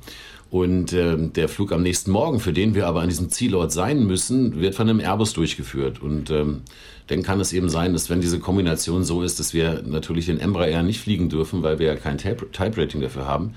Und 0.54 0.94
äh, 0.94 1.18
der 1.18 1.50
Flug 1.50 1.72
am 1.72 1.82
nächsten 1.82 2.12
Morgen, 2.12 2.40
für 2.40 2.54
den 2.54 2.76
wir 2.76 2.86
aber 2.86 3.02
an 3.02 3.10
diesem 3.10 3.32
Zielort 3.32 3.72
sein 3.72 4.06
müssen, 4.06 4.62
wird 4.62 4.76
von 4.76 4.88
einem 4.88 5.00
Airbus 5.00 5.34
durchgeführt. 5.34 6.00
Und 6.00 6.30
ähm, 6.30 6.62
dann 7.08 7.24
kann 7.24 7.40
es 7.40 7.54
eben 7.54 7.70
sein, 7.70 7.92
dass 7.92 8.12
wenn 8.12 8.22
diese 8.22 8.38
Kombination 8.38 9.04
so 9.04 9.24
ist, 9.24 9.40
dass 9.40 9.56
wir 9.56 9.82
natürlich 9.82 10.28
den 10.28 10.40
Embraer 10.40 10.84
nicht 10.84 11.00
fliegen 11.00 11.28
dürfen, 11.28 11.64
weil 11.64 11.80
wir 11.80 11.88
ja 11.88 11.96
kein 11.96 12.20
Type-Rating 12.20 13.02
dafür 13.02 13.26
haben 13.26 13.56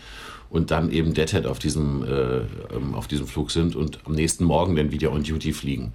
und 0.49 0.71
dann 0.71 0.91
eben 0.91 1.13
Deadhead 1.13 1.45
auf 1.45 1.59
diesem, 1.59 2.03
äh, 2.03 2.39
ähm, 2.75 2.95
auf 2.95 3.09
diesem 3.09 3.27
Flug 3.27 3.51
sind 3.51 3.77
und 3.77 3.99
am 4.07 4.15
nächsten 4.15 4.45
Morgen 4.45 4.75
dann 4.75 4.91
wieder 4.91 5.13
on 5.13 5.23
Duty 5.23 5.53
fliegen. 5.53 5.93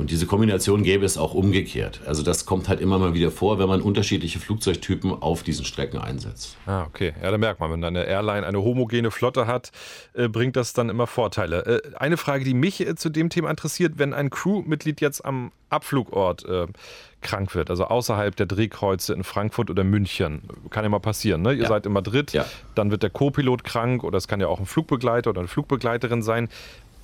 Und 0.00 0.10
diese 0.10 0.24
Kombination 0.24 0.82
gäbe 0.82 1.04
es 1.04 1.18
auch 1.18 1.34
umgekehrt. 1.34 2.00
Also 2.06 2.22
das 2.22 2.46
kommt 2.46 2.70
halt 2.70 2.80
immer 2.80 2.98
mal 2.98 3.12
wieder 3.12 3.30
vor, 3.30 3.58
wenn 3.58 3.68
man 3.68 3.82
unterschiedliche 3.82 4.38
Flugzeugtypen 4.38 5.12
auf 5.12 5.42
diesen 5.42 5.66
Strecken 5.66 5.98
einsetzt. 5.98 6.56
Ah, 6.64 6.84
okay. 6.84 7.12
Ja, 7.22 7.30
da 7.30 7.36
merkt 7.36 7.60
man, 7.60 7.70
wenn 7.70 7.84
eine 7.84 8.04
Airline 8.04 8.46
eine 8.46 8.62
homogene 8.62 9.10
Flotte 9.10 9.46
hat, 9.46 9.72
äh, 10.14 10.26
bringt 10.28 10.56
das 10.56 10.72
dann 10.72 10.88
immer 10.88 11.06
Vorteile. 11.06 11.66
Äh, 11.66 11.96
eine 11.96 12.16
Frage, 12.16 12.44
die 12.44 12.54
mich 12.54 12.80
äh, 12.80 12.94
zu 12.94 13.10
dem 13.10 13.28
Thema 13.28 13.50
interessiert, 13.50 13.98
wenn 13.98 14.14
ein 14.14 14.30
Crewmitglied 14.30 15.02
jetzt 15.02 15.22
am 15.22 15.52
Abflugort 15.68 16.46
äh, 16.46 16.66
krank 17.20 17.54
wird, 17.54 17.68
also 17.68 17.84
außerhalb 17.84 18.34
der 18.34 18.46
Drehkreuze 18.46 19.12
in 19.12 19.22
Frankfurt 19.22 19.68
oder 19.68 19.84
München, 19.84 20.44
kann 20.70 20.82
ja 20.82 20.88
mal 20.88 21.00
passieren. 21.00 21.42
Ne? 21.42 21.52
Ihr 21.52 21.64
ja. 21.64 21.68
seid 21.68 21.84
in 21.84 21.92
Madrid, 21.92 22.32
ja. 22.32 22.46
dann 22.74 22.90
wird 22.90 23.02
der 23.02 23.10
Co-Pilot 23.10 23.64
krank 23.64 24.02
oder 24.02 24.16
es 24.16 24.28
kann 24.28 24.40
ja 24.40 24.48
auch 24.48 24.60
ein 24.60 24.66
Flugbegleiter 24.66 25.28
oder 25.28 25.40
eine 25.40 25.48
Flugbegleiterin 25.48 26.22
sein. 26.22 26.48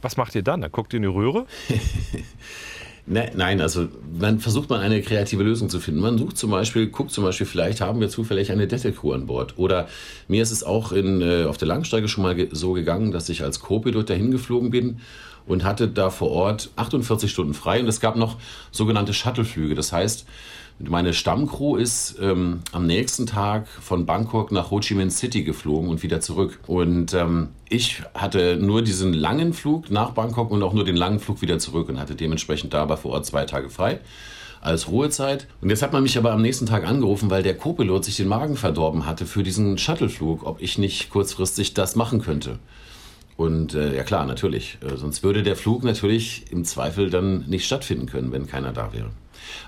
Was 0.00 0.16
macht 0.16 0.34
ihr 0.34 0.42
dann? 0.42 0.62
Dann 0.62 0.72
guckt 0.72 0.94
ihr 0.94 0.96
in 0.96 1.02
die 1.02 1.08
Röhre? 1.08 1.46
Ne, 3.08 3.30
nein, 3.36 3.60
also 3.60 3.86
dann 4.18 4.40
versucht 4.40 4.68
man 4.68 4.80
eine 4.80 5.00
kreative 5.00 5.44
Lösung 5.44 5.68
zu 5.68 5.78
finden. 5.78 6.00
Man 6.00 6.18
sucht 6.18 6.36
zum 6.36 6.50
Beispiel, 6.50 6.88
guckt 6.88 7.12
zum 7.12 7.22
Beispiel, 7.22 7.46
vielleicht 7.46 7.80
haben 7.80 8.00
wir 8.00 8.08
zufällig 8.08 8.50
eine 8.50 8.66
Detective 8.66 9.14
an 9.14 9.26
Bord. 9.26 9.56
Oder 9.58 9.86
mir 10.26 10.42
ist 10.42 10.50
es 10.50 10.64
auch 10.64 10.90
in, 10.90 11.22
äh, 11.22 11.44
auf 11.44 11.56
der 11.56 11.68
Langstrecke 11.68 12.08
schon 12.08 12.24
mal 12.24 12.34
ge 12.34 12.48
so 12.50 12.72
gegangen, 12.72 13.12
dass 13.12 13.28
ich 13.28 13.44
als 13.44 13.60
Co-Pilot 13.60 14.10
dahin 14.10 14.32
geflogen 14.32 14.70
bin 14.70 14.98
und 15.46 15.62
hatte 15.62 15.86
da 15.86 16.10
vor 16.10 16.30
Ort 16.30 16.70
48 16.74 17.30
Stunden 17.30 17.54
frei 17.54 17.78
und 17.78 17.86
es 17.86 18.00
gab 18.00 18.16
noch 18.16 18.38
sogenannte 18.72 19.14
Shuttleflüge. 19.14 19.76
Das 19.76 19.92
heißt, 19.92 20.26
meine 20.78 21.14
Stammcrew 21.14 21.76
ist 21.76 22.16
ähm, 22.20 22.60
am 22.72 22.86
nächsten 22.86 23.26
Tag 23.26 23.66
von 23.66 24.04
Bangkok 24.04 24.52
nach 24.52 24.70
Ho 24.70 24.80
Chi 24.80 24.94
Minh 24.94 25.10
City 25.10 25.42
geflogen 25.42 25.88
und 25.88 26.02
wieder 26.02 26.20
zurück. 26.20 26.58
Und 26.66 27.14
ähm, 27.14 27.48
ich 27.68 28.02
hatte 28.14 28.58
nur 28.60 28.82
diesen 28.82 29.14
langen 29.14 29.54
Flug 29.54 29.90
nach 29.90 30.10
Bangkok 30.10 30.50
und 30.50 30.62
auch 30.62 30.74
nur 30.74 30.84
den 30.84 30.96
langen 30.96 31.18
Flug 31.18 31.40
wieder 31.40 31.58
zurück 31.58 31.88
und 31.88 31.98
hatte 31.98 32.14
dementsprechend 32.14 32.74
dabei 32.74 32.96
vor 32.96 33.12
Ort 33.12 33.26
zwei 33.26 33.46
Tage 33.46 33.70
frei 33.70 34.00
als 34.60 34.88
Ruhezeit. 34.88 35.46
Und 35.62 35.70
jetzt 35.70 35.82
hat 35.82 35.92
man 35.92 36.02
mich 36.02 36.18
aber 36.18 36.32
am 36.32 36.42
nächsten 36.42 36.66
Tag 36.66 36.86
angerufen, 36.86 37.30
weil 37.30 37.42
der 37.42 37.56
Co-Pilot 37.56 38.04
sich 38.04 38.16
den 38.16 38.28
Magen 38.28 38.56
verdorben 38.56 39.06
hatte 39.06 39.24
für 39.24 39.42
diesen 39.42 39.78
Shuttleflug, 39.78 40.44
ob 40.44 40.60
ich 40.60 40.76
nicht 40.76 41.08
kurzfristig 41.08 41.72
das 41.72 41.96
machen 41.96 42.20
könnte. 42.20 42.58
Und 43.36 43.74
äh, 43.74 43.94
ja 43.94 44.02
klar, 44.02 44.26
natürlich. 44.26 44.78
Äh, 44.82 44.96
sonst 44.96 45.22
würde 45.22 45.42
der 45.42 45.56
Flug 45.56 45.84
natürlich 45.84 46.44
im 46.50 46.64
Zweifel 46.64 47.10
dann 47.10 47.44
nicht 47.48 47.64
stattfinden 47.64 48.06
können, 48.06 48.32
wenn 48.32 48.46
keiner 48.46 48.72
da 48.72 48.92
wäre. 48.92 49.10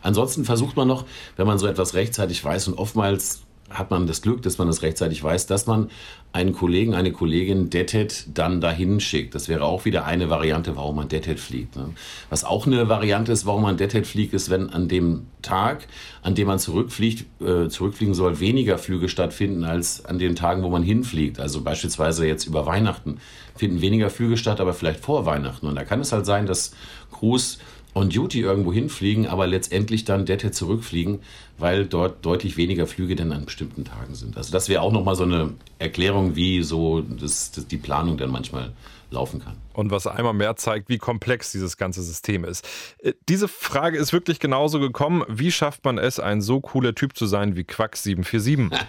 Ansonsten 0.03 0.45
versucht 0.45 0.77
man 0.77 0.89
noch, 0.89 1.05
wenn 1.37 1.47
man 1.47 1.59
so 1.59 1.67
etwas 1.67 1.95
rechtzeitig 1.95 2.45
weiß 2.45 2.69
und 2.69 2.79
oftmals 2.79 3.43
hat 3.71 3.91
man 3.91 4.07
das 4.07 4.23
Glück, 4.23 4.43
dass 4.43 4.59
man 4.59 4.67
das 4.67 4.83
rechtzeitig 4.83 5.23
weiß, 5.23 5.47
dass 5.47 5.67
man 5.67 5.91
einen 6.33 6.53
Kollegen, 6.53 6.95
eine 6.95 7.13
Kollegin 7.13 7.71
Detet 7.71 8.27
dann 8.35 8.61
dahin 8.61 9.01
schickt. 9.01 9.35
Das 9.35 9.49
wäre 9.49 9.65
auch 9.65 9.85
wieder 9.85 10.05
eine 10.05 10.31
Variante, 10.31 10.77
warum 10.77 10.97
man 10.97 11.09
Detet 11.09 11.41
fliegt. 11.41 11.77
Ne? 11.77 11.91
Was 12.31 12.45
auch 12.45 12.67
eine 12.67 12.89
Variante 12.89 13.33
ist, 13.33 13.47
warum 13.47 13.63
man 13.63 13.77
Detet 13.77 14.07
fliegt, 14.07 14.35
ist, 14.35 14.51
wenn 14.51 14.71
an 14.71 14.89
dem 14.89 15.27
Tag, 15.43 15.87
an 16.23 16.35
dem 16.35 16.47
man 16.47 16.59
zurückfliegt, 16.59 17.27
äh, 17.43 17.69
zurückfliegen 17.69 18.15
soll, 18.15 18.41
weniger 18.41 18.79
Flüge 18.79 19.09
stattfinden 19.09 19.65
als 19.65 20.05
an 20.05 20.19
den 20.19 20.35
Tagen, 20.35 20.63
wo 20.63 20.71
man 20.71 20.83
hinfliegt. 20.83 21.39
Also 21.41 21.63
beispielsweise 21.63 22.27
jetzt 22.27 22.47
über 22.47 22.67
Weihnachten 22.67 23.19
finden 23.55 23.81
weniger 23.81 24.09
Flüge 24.09 24.37
statt, 24.37 24.61
aber 24.61 24.73
vielleicht 24.73 25.01
vor 25.01 25.27
Weihnachten. 25.27 25.67
Und 25.67 25.77
da 25.77 25.85
kann 25.85 26.01
es 26.01 26.13
halt 26.13 26.27
sein, 26.27 26.47
dass 26.47 26.73
Crews 27.11 27.59
on 27.95 28.11
Duty 28.11 28.41
irgendwo 28.41 28.73
hinfliegen, 28.73 29.27
aber 29.27 29.47
letztendlich 29.47 30.05
dann 30.05 30.27
Dette 30.27 30.51
zurückfliegen, 30.51 31.21
weil 31.59 31.87
dort 31.87 32.25
deutlich 32.25 32.57
weniger 32.57 32.87
Flüge 32.87 33.17
denn 33.17 33.33
an 33.33 33.45
bestimmten 33.45 33.85
Tagen 33.85 34.15
sind. 34.15 34.37
Also 34.37 34.53
das 34.53 34.69
wäre 34.69 34.83
auch 34.83 34.93
nochmal 34.93 35.17
so 35.17 35.25
eine 35.25 35.55
Erklärung, 35.79 36.37
wie 36.37 36.63
so 36.63 37.03
das, 37.03 37.53
das, 37.53 37.67
die 37.67 37.77
Planung 37.77 38.17
dann 38.19 38.31
manchmal 38.31 38.73
laufen 39.11 39.41
kann. 39.41 39.57
Und 39.73 39.91
was 39.91 40.07
einmal 40.07 40.35
mehr 40.35 40.57
zeigt, 40.57 40.89
wie 40.89 40.99
komplex 40.99 41.53
dieses 41.53 41.77
ganze 41.77 42.03
System 42.03 42.45
ist. 42.45 42.67
Äh, 42.99 43.15
diese 43.29 43.49
Frage 43.49 43.97
ist 43.97 44.13
wirklich 44.13 44.39
genauso 44.39 44.81
gekommen. 44.81 45.23
Wie 45.29 45.51
schafft 45.51 45.85
man 45.85 45.99
es, 45.99 46.21
ein 46.21 46.43
so 46.43 46.61
cooler 46.61 46.95
Typ 46.95 47.17
zu 47.17 47.27
sein 47.27 47.57
wie 47.57 47.65
Quack 47.65 47.97
747? 47.97 48.79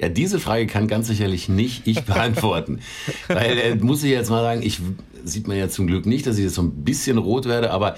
Ja, 0.00 0.08
diese 0.08 0.40
Frage 0.40 0.66
kann 0.66 0.88
ganz 0.88 1.06
sicherlich 1.06 1.48
nicht 1.48 1.86
ich 1.86 2.00
beantworten. 2.04 2.80
Weil, 3.28 3.58
äh, 3.58 3.74
muss 3.76 4.02
ich 4.02 4.10
jetzt 4.10 4.28
mal 4.28 4.42
sagen, 4.42 4.62
ich 4.62 4.80
sieht 5.24 5.46
man 5.46 5.56
ja 5.56 5.68
zum 5.68 5.86
Glück 5.86 6.06
nicht, 6.06 6.26
dass 6.26 6.38
ich 6.38 6.44
jetzt 6.44 6.54
so 6.54 6.62
ein 6.62 6.84
bisschen 6.84 7.18
rot 7.18 7.46
werde, 7.46 7.70
aber 7.70 7.96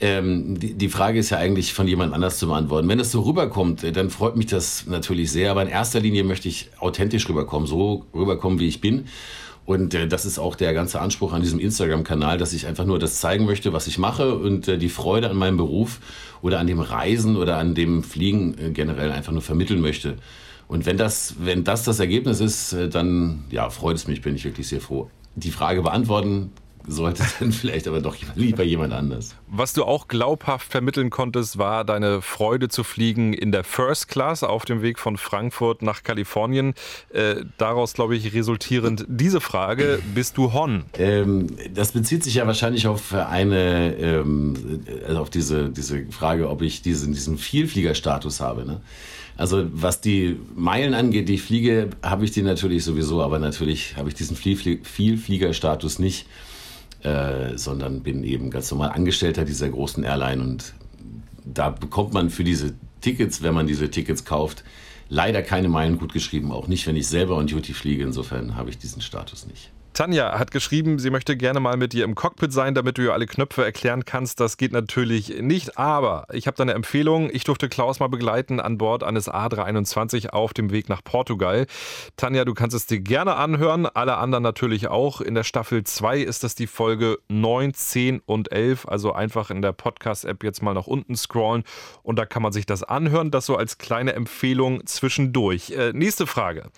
ähm, 0.00 0.58
die, 0.58 0.74
die, 0.74 0.88
Frage 0.88 1.20
ist 1.20 1.30
ja 1.30 1.38
eigentlich 1.38 1.72
von 1.72 1.86
jemand 1.86 2.12
anders 2.12 2.38
zu 2.38 2.48
beantworten. 2.48 2.88
Wenn 2.88 2.98
es 2.98 3.12
so 3.12 3.22
rüberkommt, 3.22 3.84
äh, 3.84 3.92
dann 3.92 4.10
freut 4.10 4.36
mich 4.36 4.46
das 4.46 4.86
natürlich 4.86 5.30
sehr, 5.30 5.52
aber 5.52 5.62
in 5.62 5.68
erster 5.68 6.00
Linie 6.00 6.24
möchte 6.24 6.48
ich 6.48 6.70
authentisch 6.80 7.28
rüberkommen, 7.28 7.68
so 7.68 7.73
rüberkommen, 7.74 8.58
wie 8.58 8.68
ich 8.68 8.80
bin. 8.80 9.06
Und 9.66 9.94
äh, 9.94 10.06
das 10.06 10.26
ist 10.26 10.38
auch 10.38 10.56
der 10.56 10.74
ganze 10.74 11.00
Anspruch 11.00 11.32
an 11.32 11.40
diesem 11.40 11.58
Instagram-Kanal, 11.58 12.38
dass 12.38 12.52
ich 12.52 12.66
einfach 12.66 12.84
nur 12.84 12.98
das 12.98 13.20
zeigen 13.20 13.46
möchte, 13.46 13.72
was 13.72 13.86
ich 13.86 13.98
mache 13.98 14.34
und 14.34 14.68
äh, 14.68 14.78
die 14.78 14.88
Freude 14.88 15.30
an 15.30 15.36
meinem 15.36 15.56
Beruf 15.56 16.00
oder 16.42 16.60
an 16.60 16.66
dem 16.66 16.80
Reisen 16.80 17.36
oder 17.36 17.56
an 17.56 17.74
dem 17.74 18.02
Fliegen 18.02 18.56
äh, 18.58 18.70
generell 18.70 19.10
einfach 19.10 19.32
nur 19.32 19.42
vermitteln 19.42 19.80
möchte. 19.80 20.16
Und 20.68 20.86
wenn 20.86 20.96
das, 20.96 21.36
wenn 21.40 21.64
das 21.64 21.84
das 21.84 22.00
Ergebnis 22.00 22.40
ist, 22.40 22.72
äh, 22.74 22.88
dann 22.88 23.44
ja, 23.50 23.70
freut 23.70 23.96
es 23.96 24.06
mich, 24.06 24.20
bin 24.20 24.34
ich 24.34 24.44
wirklich 24.44 24.68
sehr 24.68 24.80
froh. 24.80 25.10
Die 25.34 25.50
Frage 25.50 25.82
beantworten 25.82 26.52
sollte 26.86 27.22
dann 27.40 27.52
vielleicht 27.52 27.88
aber 27.88 28.00
doch 28.00 28.16
lieber 28.34 28.62
jemand 28.62 28.92
anders. 28.92 29.34
Was 29.48 29.72
du 29.72 29.84
auch 29.84 30.08
glaubhaft 30.08 30.70
vermitteln 30.70 31.10
konntest, 31.10 31.58
war 31.58 31.84
deine 31.84 32.22
Freude 32.22 32.68
zu 32.68 32.84
fliegen 32.84 33.32
in 33.32 33.52
der 33.52 33.64
First 33.64 34.08
Class 34.08 34.42
auf 34.42 34.64
dem 34.64 34.82
Weg 34.82 34.98
von 34.98 35.16
Frankfurt 35.16 35.82
nach 35.82 36.02
Kalifornien. 36.02 36.74
Äh, 37.10 37.36
daraus, 37.58 37.94
glaube 37.94 38.16
ich, 38.16 38.34
resultierend 38.34 39.04
diese 39.08 39.40
Frage, 39.40 40.00
bist 40.14 40.36
du 40.36 40.52
Hon? 40.52 40.84
Ähm, 40.98 41.48
das 41.72 41.92
bezieht 41.92 42.24
sich 42.24 42.34
ja 42.34 42.46
wahrscheinlich 42.46 42.86
auf 42.86 43.12
eine, 43.12 43.96
ähm, 43.96 44.84
also 45.06 45.20
auf 45.20 45.30
diese, 45.30 45.70
diese 45.70 46.06
Frage, 46.10 46.48
ob 46.48 46.62
ich 46.62 46.82
diesen, 46.82 47.12
diesen 47.12 47.38
Vielfliegerstatus 47.38 48.40
habe. 48.40 48.64
Ne? 48.64 48.80
Also 49.36 49.66
was 49.72 50.00
die 50.00 50.36
Meilen 50.54 50.94
angeht, 50.94 51.28
die 51.28 51.34
ich 51.34 51.42
fliege, 51.42 51.90
habe 52.02 52.24
ich 52.24 52.30
die 52.30 52.42
natürlich 52.42 52.84
sowieso, 52.84 53.22
aber 53.22 53.38
natürlich 53.38 53.96
habe 53.96 54.08
ich 54.08 54.14
diesen 54.14 54.36
Vielfliegerstatus 54.36 55.98
nicht 55.98 56.26
äh, 57.04 57.56
sondern 57.56 58.02
bin 58.02 58.24
eben 58.24 58.50
ganz 58.50 58.70
normal 58.70 58.90
Angestellter 58.90 59.44
dieser 59.44 59.68
großen 59.68 60.04
Airline 60.04 60.42
und 60.42 60.74
da 61.44 61.70
bekommt 61.70 62.12
man 62.14 62.30
für 62.30 62.44
diese 62.44 62.74
Tickets, 63.00 63.42
wenn 63.42 63.54
man 63.54 63.66
diese 63.66 63.90
Tickets 63.90 64.24
kauft, 64.24 64.64
leider 65.10 65.42
keine 65.42 65.68
Meilen 65.68 65.98
gut 65.98 66.12
geschrieben, 66.12 66.50
auch 66.50 66.66
nicht, 66.66 66.86
wenn 66.86 66.96
ich 66.96 67.06
selber 67.06 67.36
on 67.36 67.46
Duty 67.46 67.74
fliege. 67.74 68.02
Insofern 68.02 68.56
habe 68.56 68.70
ich 68.70 68.78
diesen 68.78 69.02
Status 69.02 69.46
nicht. 69.46 69.70
Tanja 69.94 70.38
hat 70.40 70.50
geschrieben, 70.50 70.98
sie 70.98 71.10
möchte 71.10 71.36
gerne 71.36 71.60
mal 71.60 71.76
mit 71.76 71.92
dir 71.92 72.04
im 72.04 72.16
Cockpit 72.16 72.52
sein, 72.52 72.74
damit 72.74 72.98
du 72.98 73.02
ihr 73.02 73.12
alle 73.12 73.26
Knöpfe 73.26 73.64
erklären 73.64 74.04
kannst. 74.04 74.40
Das 74.40 74.56
geht 74.56 74.72
natürlich 74.72 75.40
nicht, 75.40 75.78
aber 75.78 76.26
ich 76.32 76.48
habe 76.48 76.56
da 76.56 76.64
eine 76.64 76.74
Empfehlung. 76.74 77.30
Ich 77.32 77.44
durfte 77.44 77.68
Klaus 77.68 78.00
mal 78.00 78.08
begleiten 78.08 78.58
an 78.58 78.76
Bord 78.76 79.04
eines 79.04 79.30
A321 79.30 80.30
auf 80.30 80.52
dem 80.52 80.72
Weg 80.72 80.88
nach 80.88 81.04
Portugal. 81.04 81.66
Tanja, 82.16 82.44
du 82.44 82.54
kannst 82.54 82.74
es 82.74 82.86
dir 82.86 82.98
gerne 82.98 83.36
anhören, 83.36 83.86
alle 83.86 84.16
anderen 84.16 84.42
natürlich 84.42 84.88
auch. 84.88 85.20
In 85.20 85.36
der 85.36 85.44
Staffel 85.44 85.84
2 85.84 86.18
ist 86.20 86.42
das 86.42 86.56
die 86.56 86.66
Folge 86.66 87.18
9, 87.28 87.72
10 87.72 88.20
und 88.26 88.50
11. 88.50 88.88
Also 88.88 89.12
einfach 89.12 89.50
in 89.50 89.62
der 89.62 89.72
Podcast-App 89.72 90.42
jetzt 90.42 90.60
mal 90.60 90.74
nach 90.74 90.88
unten 90.88 91.14
scrollen 91.14 91.62
und 92.02 92.18
da 92.18 92.26
kann 92.26 92.42
man 92.42 92.52
sich 92.52 92.66
das 92.66 92.82
anhören. 92.82 93.30
Das 93.30 93.46
so 93.46 93.56
als 93.56 93.78
kleine 93.78 94.14
Empfehlung 94.14 94.84
zwischendurch. 94.86 95.70
Äh, 95.70 95.92
nächste 95.92 96.26
Frage. 96.26 96.70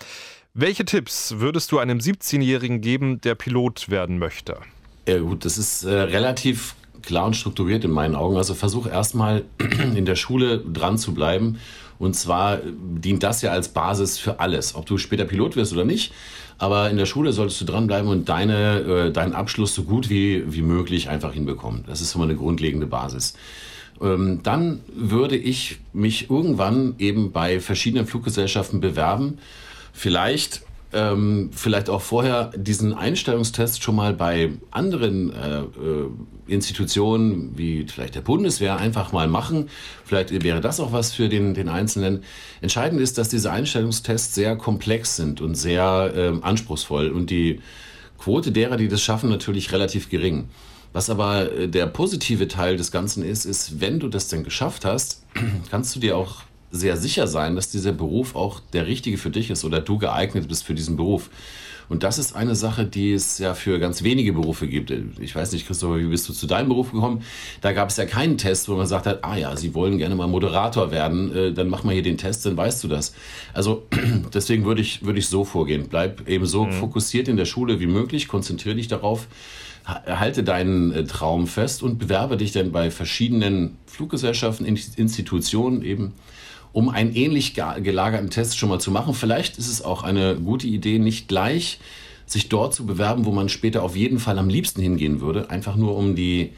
Welche 0.59 0.85
Tipps 0.85 1.35
würdest 1.37 1.71
du 1.71 1.77
einem 1.77 1.99
17-Jährigen 1.99 2.81
geben, 2.81 3.21
der 3.21 3.35
Pilot 3.35 3.89
werden 3.91 4.17
möchte? 4.17 4.57
Ja 5.07 5.19
gut, 5.19 5.45
das 5.45 5.59
ist 5.59 5.83
äh, 5.83 5.91
relativ 5.91 6.73
klar 7.03 7.27
und 7.27 7.35
strukturiert 7.35 7.85
in 7.85 7.91
meinen 7.91 8.15
Augen. 8.15 8.37
Also 8.37 8.55
versuch 8.55 8.87
erstmal 8.87 9.43
in 9.95 10.05
der 10.05 10.15
Schule 10.15 10.57
dran 10.57 10.97
zu 10.97 11.13
bleiben. 11.13 11.59
Und 11.99 12.15
zwar 12.15 12.57
dient 12.65 13.21
das 13.21 13.43
ja 13.43 13.51
als 13.51 13.67
Basis 13.67 14.17
für 14.17 14.39
alles, 14.39 14.73
ob 14.73 14.87
du 14.87 14.97
später 14.97 15.25
Pilot 15.25 15.55
wirst 15.57 15.73
oder 15.73 15.85
nicht. 15.85 16.11
Aber 16.57 16.89
in 16.89 16.97
der 16.97 17.05
Schule 17.05 17.33
solltest 17.33 17.61
du 17.61 17.65
dranbleiben 17.65 18.09
und 18.09 18.27
deine, 18.27 18.79
äh, 18.79 19.11
deinen 19.11 19.33
Abschluss 19.33 19.75
so 19.75 19.83
gut 19.83 20.09
wie, 20.09 20.43
wie 20.51 20.63
möglich 20.63 21.07
einfach 21.07 21.33
hinbekommen. 21.33 21.83
Das 21.85 22.01
ist 22.01 22.15
immer 22.15 22.23
eine 22.23 22.35
grundlegende 22.35 22.87
Basis. 22.87 23.35
Ähm, 24.01 24.39
dann 24.41 24.81
würde 24.91 25.37
ich 25.37 25.77
mich 25.93 26.31
irgendwann 26.31 26.95
eben 26.97 27.31
bei 27.31 27.59
verschiedenen 27.59 28.07
Fluggesellschaften 28.07 28.81
bewerben 28.81 29.37
vielleicht 29.97 30.61
ähm, 30.93 31.49
vielleicht 31.53 31.89
auch 31.89 32.01
vorher 32.01 32.51
diesen 32.55 32.93
Einstellungstest 32.93 33.83
schon 33.83 33.95
mal 33.95 34.13
bei 34.13 34.51
anderen 34.71 35.33
äh, 35.33 35.59
äh, 35.59 36.09
Institutionen 36.47 37.57
wie 37.57 37.85
vielleicht 37.87 38.15
der 38.15 38.21
Bundeswehr 38.21 38.77
einfach 38.77 39.11
mal 39.11 39.27
machen. 39.27 39.69
Vielleicht 40.05 40.43
wäre 40.43 40.61
das 40.61 40.79
auch 40.79 40.93
was 40.93 41.11
für 41.11 41.27
den, 41.27 41.53
den 41.53 41.67
Einzelnen. 41.67 42.23
Entscheidend 42.61 43.01
ist, 43.01 43.17
dass 43.17 43.27
diese 43.27 43.51
Einstellungstests 43.51 44.33
sehr 44.33 44.55
komplex 44.55 45.17
sind 45.17 45.41
und 45.41 45.55
sehr 45.55 46.13
äh, 46.15 46.33
anspruchsvoll 46.41 47.09
und 47.09 47.29
die 47.29 47.59
Quote 48.17 48.51
derer, 48.51 48.77
die 48.77 48.87
das 48.87 49.01
schaffen, 49.01 49.29
natürlich 49.29 49.73
relativ 49.73 50.09
gering. 50.09 50.49
Was 50.93 51.09
aber 51.09 51.51
äh, 51.51 51.67
der 51.67 51.87
positive 51.87 52.47
Teil 52.47 52.77
des 52.77 52.91
Ganzen 52.91 53.25
ist, 53.25 53.43
ist, 53.45 53.81
wenn 53.81 53.99
du 53.99 54.07
das 54.07 54.29
denn 54.29 54.45
geschafft 54.45 54.85
hast, 54.85 55.23
kannst 55.69 55.95
du 55.97 55.99
dir 55.99 56.15
auch 56.15 56.43
sehr 56.71 56.97
sicher 56.97 57.27
sein, 57.27 57.55
dass 57.55 57.69
dieser 57.69 57.91
Beruf 57.91 58.35
auch 58.35 58.59
der 58.73 58.87
richtige 58.87 59.17
für 59.17 59.29
dich 59.29 59.49
ist 59.49 59.63
oder 59.63 59.79
du 59.79 59.97
geeignet 59.97 60.47
bist 60.47 60.63
für 60.63 60.75
diesen 60.75 60.97
Beruf. 60.97 61.29
Und 61.89 62.03
das 62.03 62.17
ist 62.17 62.35
eine 62.35 62.55
Sache, 62.55 62.85
die 62.85 63.13
es 63.13 63.37
ja 63.37 63.53
für 63.53 63.79
ganz 63.79 64.03
wenige 64.03 64.33
Berufe 64.33 64.67
gibt. 64.67 64.91
Ich 65.19 65.35
weiß 65.35 65.53
nicht, 65.53 65.67
Christopher, 65.67 65.99
wie 65.99 66.07
bist 66.07 66.27
du 66.27 66.33
zu 66.33 66.45
deinem 66.45 66.67
Beruf 66.67 66.91
gekommen? 66.91 67.23
Da 67.61 67.71
gab 67.71 67.89
es 67.89 67.97
ja 67.97 68.05
keinen 68.05 68.37
Test, 68.37 68.67
wo 68.67 68.75
man 68.75 68.87
sagt 68.87 69.05
hat, 69.05 69.23
ah 69.23 69.37
ja, 69.37 69.55
Sie 69.55 69.73
wollen 69.73 69.97
gerne 69.97 70.15
mal 70.15 70.27
Moderator 70.27 70.91
werden, 70.91 71.33
äh, 71.33 71.53
dann 71.53 71.69
mach 71.69 71.83
mal 71.83 71.93
hier 71.93 72.03
den 72.03 72.17
Test, 72.17 72.45
dann 72.45 72.57
weißt 72.57 72.83
du 72.83 72.89
das. 72.89 73.13
Also 73.53 73.87
deswegen 74.33 74.65
würde 74.65 74.81
ich, 74.81 75.05
würde 75.05 75.19
ich 75.19 75.27
so 75.27 75.45
vorgehen. 75.45 75.87
Bleib 75.89 76.27
eben 76.27 76.45
so 76.45 76.65
mhm. 76.65 76.73
fokussiert 76.73 77.29
in 77.29 77.37
der 77.37 77.45
Schule 77.45 77.79
wie 77.79 77.87
möglich, 77.87 78.27
konzentriere 78.27 78.75
dich 78.75 78.89
darauf, 78.89 79.27
halte 79.85 80.43
deinen 80.43 80.91
äh, 80.91 81.05
Traum 81.05 81.47
fest 81.47 81.83
und 81.83 81.99
bewerbe 81.99 82.35
dich 82.35 82.51
dann 82.51 82.73
bei 82.73 82.91
verschiedenen 82.91 83.77
Fluggesellschaften, 83.85 84.65
Institutionen 84.65 85.81
eben 85.83 86.13
um 86.73 86.89
einen 86.89 87.15
ähnlich 87.15 87.53
gelagerten 87.53 88.29
Test 88.29 88.57
schon 88.57 88.69
mal 88.69 88.79
zu 88.79 88.91
machen. 88.91 89.13
Vielleicht 89.13 89.57
ist 89.57 89.69
es 89.69 89.81
auch 89.81 90.03
eine 90.03 90.35
gute 90.35 90.67
Idee, 90.67 90.99
nicht 90.99 91.27
gleich 91.27 91.79
sich 92.25 92.49
dort 92.49 92.73
zu 92.73 92.85
bewerben, 92.85 93.25
wo 93.25 93.31
man 93.31 93.49
später 93.49 93.83
auf 93.83 93.95
jeden 93.95 94.19
Fall 94.19 94.37
am 94.37 94.49
liebsten 94.49 94.81
hingehen 94.81 95.21
würde, 95.21 95.49
einfach 95.49 95.75
nur 95.75 95.95
um 95.95 96.15
die 96.15 96.51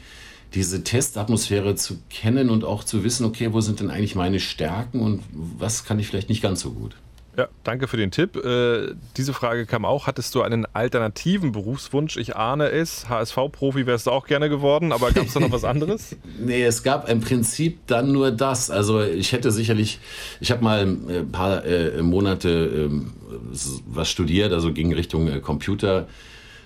diese 0.54 0.82
Testatmosphäre 0.82 1.76
zu 1.76 1.98
kennen 2.10 2.50
und 2.50 2.64
auch 2.64 2.82
zu 2.82 3.04
wissen, 3.04 3.24
okay, 3.24 3.52
wo 3.52 3.60
sind 3.60 3.78
denn 3.78 3.90
eigentlich 3.90 4.16
meine 4.16 4.40
Stärken 4.40 5.00
und 5.00 5.22
was 5.32 5.84
kann 5.84 6.00
ich 6.00 6.08
vielleicht 6.08 6.28
nicht 6.28 6.42
ganz 6.42 6.60
so 6.60 6.72
gut. 6.72 6.96
Ja, 7.40 7.48
danke 7.64 7.88
für 7.88 7.96
den 7.96 8.10
Tipp. 8.10 8.36
Äh, 8.36 8.92
diese 9.16 9.32
Frage 9.32 9.64
kam 9.64 9.86
auch. 9.86 10.06
Hattest 10.06 10.34
du 10.34 10.42
einen 10.42 10.66
alternativen 10.74 11.52
Berufswunsch? 11.52 12.18
Ich 12.18 12.36
ahne 12.36 12.68
es. 12.68 13.08
HSV-Profi 13.08 13.86
wärst 13.86 14.08
du 14.08 14.10
auch 14.10 14.26
gerne 14.26 14.50
geworden, 14.50 14.92
aber 14.92 15.10
gab 15.10 15.24
es 15.24 15.32
da 15.32 15.40
noch 15.40 15.50
was 15.50 15.64
anderes? 15.64 16.16
nee, 16.38 16.62
es 16.62 16.82
gab 16.82 17.08
im 17.08 17.22
Prinzip 17.22 17.78
dann 17.86 18.12
nur 18.12 18.30
das. 18.30 18.70
Also 18.70 19.02
ich 19.02 19.32
hätte 19.32 19.52
sicherlich, 19.52 20.00
ich 20.42 20.50
habe 20.50 20.62
mal 20.62 20.80
ein 20.82 21.08
äh, 21.08 21.22
paar 21.22 21.64
äh, 21.64 22.02
Monate 22.02 22.90
äh, 22.90 23.56
was 23.86 24.10
studiert, 24.10 24.52
also 24.52 24.74
ging 24.74 24.92
Richtung 24.92 25.26
äh, 25.28 25.40
Computer 25.40 26.08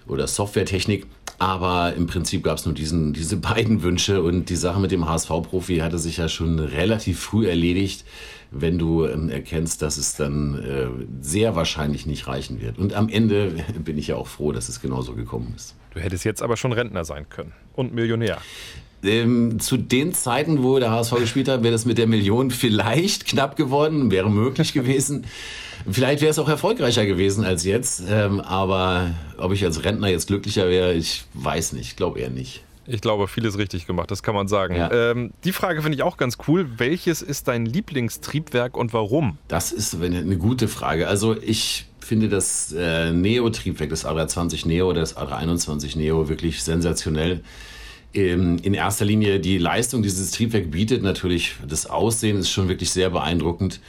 oder 0.09 0.27
Softwaretechnik. 0.27 1.07
Aber 1.39 1.95
im 1.95 2.09
Prinzip 2.09 2.43
gab 2.43 2.59
es 2.59 2.67
nur 2.67 2.75
diesen, 2.75 3.13
diese 3.13 3.37
beiden 3.53 3.85
Wünsche 3.85 4.25
und 4.25 4.51
die 4.51 4.57
Sache 4.57 4.81
mit 4.81 4.91
dem 4.91 5.09
HSV-Profi 5.09 5.77
hatte 5.77 6.01
sich 6.01 6.17
ja 6.17 6.29
schon 6.29 6.59
relativ 6.59 7.21
früh 7.21 7.49
erledigt 7.49 8.05
wenn 8.55 8.79
du 8.79 9.07
ähm, 9.07 9.29
erkennst, 9.29 9.83
dass 9.83 9.97
es 9.97 10.17
dann 10.17 10.63
äh, 10.63 10.87
sehr 11.21 11.57
wahrscheinlich 11.57 12.07
nicht 12.07 12.27
reichen 12.27 12.61
wird. 12.61 12.79
Und 12.79 12.95
am 12.95 13.09
Ende 13.09 13.53
bin 13.85 13.99
ich 13.99 14.09
ja 14.09 14.17
auch 14.17 14.29
froh, 14.29 14.53
dass 14.53 14.69
es 14.69 14.81
genauso 14.81 15.15
gekommen 15.15 15.53
ist. 15.57 15.75
Du 15.93 16.01
hättest 16.01 16.25
jetzt 16.25 16.43
aber 16.43 16.57
schon 16.57 16.73
Rentner 16.73 17.05
sein 17.05 17.29
können 17.29 17.53
und 17.75 17.95
Millionär. 17.95 18.39
Ähm, 19.03 19.61
zu 19.61 19.77
den 19.77 20.15
Zeiten, 20.15 20.63
wo 20.63 20.79
der 20.79 20.91
HSV 20.91 21.17
gespielt 21.17 21.49
hat, 21.49 21.63
wäre 21.63 21.73
das 21.73 21.85
mit 21.85 21.99
der 21.99 22.07
Million 22.07 22.51
vielleicht 22.51 23.27
knapp 23.27 23.57
geworden, 23.57 24.11
wäre 24.11 24.31
möglich 24.31 24.73
gewesen. 24.73 25.25
Vielleicht 25.91 26.23
wäre 26.23 26.31
es 26.31 26.39
auch 26.39 26.49
erfolgreicher 26.49 27.05
gewesen 27.05 27.45
als 27.45 27.65
jetzt, 27.65 28.03
ähm, 28.09 28.41
aber 28.41 29.11
ob 29.37 29.53
ich 29.53 29.65
als 29.65 29.85
Rentner 29.85 30.09
jetzt 30.09 30.29
glücklicher 30.29 30.69
wäre, 30.69 30.95
ich 30.95 31.25
weiß 31.35 31.75
nicht, 31.75 31.89
ich 31.89 31.97
glaube 31.97 32.21
eher 32.21 32.31
nicht. 32.31 32.63
Ich 32.87 33.01
glaube, 33.01 33.29
vieles 33.29 33.59
richtig 33.59 33.87
gemacht, 33.87 34.11
das 34.11 34.23
kann 34.23 34.35
man 34.35 34.49
sagen. 34.49 34.77
Ja. 34.77 34.91
Ähm, 34.93 35.33
die 35.45 35.53
Frage 35.53 35.83
finde 35.83 35.97
ich 35.97 36.03
auch 36.03 36.17
ganz 36.17 36.39
cool. 36.49 36.69
Welches 36.77 37.23
ist 37.23 37.49
dein 37.49 37.67
Lieblingstriebwerk 37.67 38.77
und 38.77 38.93
warum? 38.93 39.39
Das 39.49 39.73
ist 39.73 39.95
eine, 40.01 40.37
gute 40.37 40.69
Frage. 40.69 41.09
Also 41.09 41.37
ich 41.41 41.87
finde 42.01 42.29
das 42.29 42.73
äh, 42.73 43.11
Neo-Triebwerk, 43.13 43.91
das 43.91 44.05
A320 44.05 44.67
Neo, 44.69 44.93
das 44.93 45.17
A321 45.17 45.97
Neo 45.97 46.29
wirklich 46.29 46.63
sensationell. 46.63 47.43
Ähm, 48.13 48.59
in 48.63 48.75
erster 48.75 49.05
Linie 49.05 49.41
die 49.41 49.59
Leistung, 49.59 50.03
die 50.03 50.09
dieses 50.09 50.31
Triebwerk 50.31 50.71
bietet, 50.71 51.03
natürlich 51.03 51.57
das 51.67 51.87
Aussehen 51.87 52.39
ist 52.39 52.51
schon 52.51 52.69
wirklich 52.69 52.91
sehr 52.91 53.11
beeindruckend. 53.11 53.81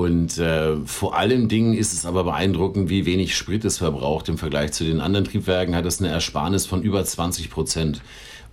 Und 0.00 0.38
äh, 0.38 0.76
vor 0.86 1.14
allen 1.14 1.48
Dingen 1.48 1.74
ist 1.74 1.92
es 1.92 2.06
aber 2.06 2.24
beeindruckend, 2.24 2.88
wie 2.88 3.04
wenig 3.04 3.36
Sprit 3.36 3.66
es 3.66 3.76
verbraucht. 3.76 4.30
Im 4.30 4.38
Vergleich 4.38 4.72
zu 4.72 4.82
den 4.82 4.98
anderen 4.98 5.26
Triebwerken 5.26 5.76
hat 5.76 5.84
es 5.84 6.00
eine 6.00 6.08
Ersparnis 6.08 6.64
von 6.64 6.80
über 6.80 7.04
20 7.04 7.50
Prozent. 7.50 8.00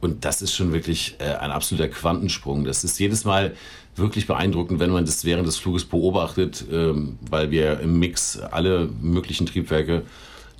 Und 0.01 0.25
das 0.25 0.42
ist 0.42 0.54
schon 0.54 0.74
wirklich 0.74 1.16
äh, 1.20 1.36
ein 1.36 1.51
absoluter 1.51 1.88
Quantensprung. 1.88 2.66
Das 2.66 2.84
ist 2.84 3.00
jedes 3.00 3.24
Mal 3.24 3.56
wirklich 3.96 4.27
beeindruckend, 4.27 4.82
wenn 4.82 4.89
man 4.89 5.06
das 5.06 5.24
während 5.24 5.48
des 5.48 5.56
Fluges 5.56 5.86
beobachtet, 5.86 6.66
ähm, 6.70 7.18
weil 7.32 7.50
wir 7.50 7.80
im 7.80 7.98
Mix 7.98 8.38
alle 8.38 8.89
möglichen 9.01 9.46
Triebwerke, 9.46 10.04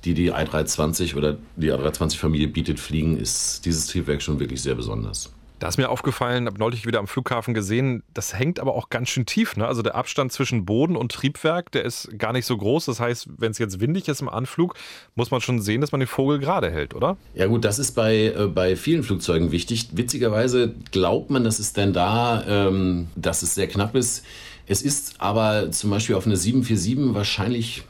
die 0.06 0.14
die 0.14 0.32
i320 0.32 1.16
oder 1.16 1.36
die 1.56 1.70
A320-Familie 1.70 2.48
bietet, 2.48 2.80
fliegen, 2.80 3.18
ist 3.18 3.66
dieses 3.66 3.88
Triebwerk 3.88 4.22
schon 4.22 4.40
wirklich 4.40 4.62
sehr 4.62 4.74
besonders. 4.74 5.30
Da 5.58 5.66
ist 5.66 5.76
mir 5.76 5.88
aufgefallen, 5.88 6.46
habe 6.46 6.58
neulich 6.58 6.86
wieder 6.86 7.00
am 7.00 7.08
Flughafen 7.08 7.52
gesehen, 7.52 8.04
das 8.14 8.38
hängt 8.38 8.60
aber 8.60 8.74
auch 8.74 8.90
ganz 8.90 9.08
schön 9.08 9.26
tief. 9.26 9.56
Ne? 9.56 9.66
Also 9.66 9.82
der 9.82 9.96
Abstand 9.96 10.32
zwischen 10.32 10.64
Boden 10.64 10.94
und 10.94 11.10
Triebwerk, 11.10 11.72
der 11.72 11.84
ist 11.84 12.16
gar 12.16 12.32
nicht 12.32 12.46
so 12.46 12.56
groß. 12.56 12.84
Das 12.86 13.00
heißt, 13.00 13.28
wenn 13.38 13.50
es 13.50 13.58
jetzt 13.58 13.80
windig 13.80 14.06
ist 14.06 14.20
im 14.20 14.28
Anflug, 14.28 14.74
muss 15.16 15.32
man 15.32 15.40
schon 15.40 15.60
sehen, 15.60 15.80
dass 15.80 15.90
man 15.90 16.00
den 16.00 16.06
Vogel 16.06 16.38
gerade 16.38 16.70
hält, 16.70 16.94
oder? 16.94 17.16
Ja 17.34 17.46
gut, 17.46 17.64
das 17.64 17.80
ist 17.80 17.92
bei, 17.92 18.26
äh, 18.26 18.46
bei 18.46 18.76
vielen 18.76 19.02
Flugzeugen 19.02 19.50
wichtig. 19.50 19.88
Witzigerweise 19.92 20.74
glaubt 20.92 21.30
man, 21.30 21.42
dass 21.42 21.58
es 21.58 21.72
denn 21.72 21.92
da, 21.92 22.44
ähm, 22.46 23.08
dass 23.16 23.42
es 23.42 23.56
sehr 23.56 23.66
knapp 23.66 23.96
ist. 23.96 24.24
Es 24.66 24.82
ist 24.82 25.14
aber 25.18 25.72
zum 25.72 25.90
Beispiel 25.90 26.14
auf 26.14 26.26
eine 26.26 26.36
747 26.36 27.14
wahrscheinlich 27.14 27.84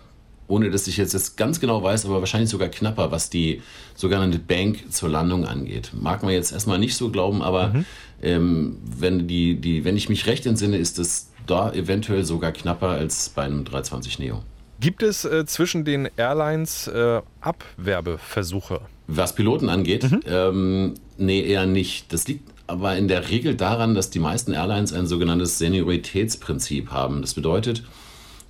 ohne 0.48 0.70
dass 0.70 0.86
ich 0.86 0.96
jetzt 0.96 1.14
das 1.14 1.36
ganz 1.36 1.60
genau 1.60 1.82
weiß, 1.82 2.06
aber 2.06 2.20
wahrscheinlich 2.20 2.50
sogar 2.50 2.68
knapper, 2.68 3.10
was 3.10 3.30
die 3.30 3.62
sogenannte 3.94 4.38
Bank 4.38 4.90
zur 4.90 5.10
Landung 5.10 5.46
angeht. 5.46 5.90
Mag 5.92 6.22
man 6.22 6.32
jetzt 6.32 6.52
erstmal 6.52 6.78
nicht 6.78 6.96
so 6.96 7.10
glauben, 7.10 7.42
aber 7.42 7.68
mhm. 7.68 7.84
ähm, 8.22 8.78
wenn, 8.82 9.28
die, 9.28 9.60
die, 9.60 9.84
wenn 9.84 9.96
ich 9.96 10.08
mich 10.08 10.26
recht 10.26 10.46
entsinne, 10.46 10.78
ist 10.78 10.98
es 10.98 11.30
da 11.46 11.72
eventuell 11.72 12.24
sogar 12.24 12.52
knapper 12.52 12.88
als 12.88 13.28
bei 13.28 13.42
einem 13.42 13.64
320 13.64 14.18
Neo. 14.18 14.42
Gibt 14.80 15.02
es 15.02 15.24
äh, 15.24 15.44
zwischen 15.44 15.84
den 15.84 16.08
Airlines 16.16 16.86
äh, 16.86 17.20
Abwerbeversuche? 17.40 18.80
Was 19.06 19.34
Piloten 19.34 19.68
angeht, 19.68 20.10
mhm. 20.10 20.20
ähm, 20.26 20.94
nee, 21.16 21.42
eher 21.42 21.66
nicht. 21.66 22.12
Das 22.12 22.28
liegt 22.28 22.48
aber 22.68 22.96
in 22.96 23.08
der 23.08 23.30
Regel 23.30 23.54
daran, 23.54 23.94
dass 23.94 24.10
die 24.10 24.18
meisten 24.18 24.52
Airlines 24.52 24.92
ein 24.92 25.06
sogenanntes 25.06 25.58
Senioritätsprinzip 25.58 26.90
haben. 26.90 27.22
Das 27.22 27.34
bedeutet, 27.34 27.82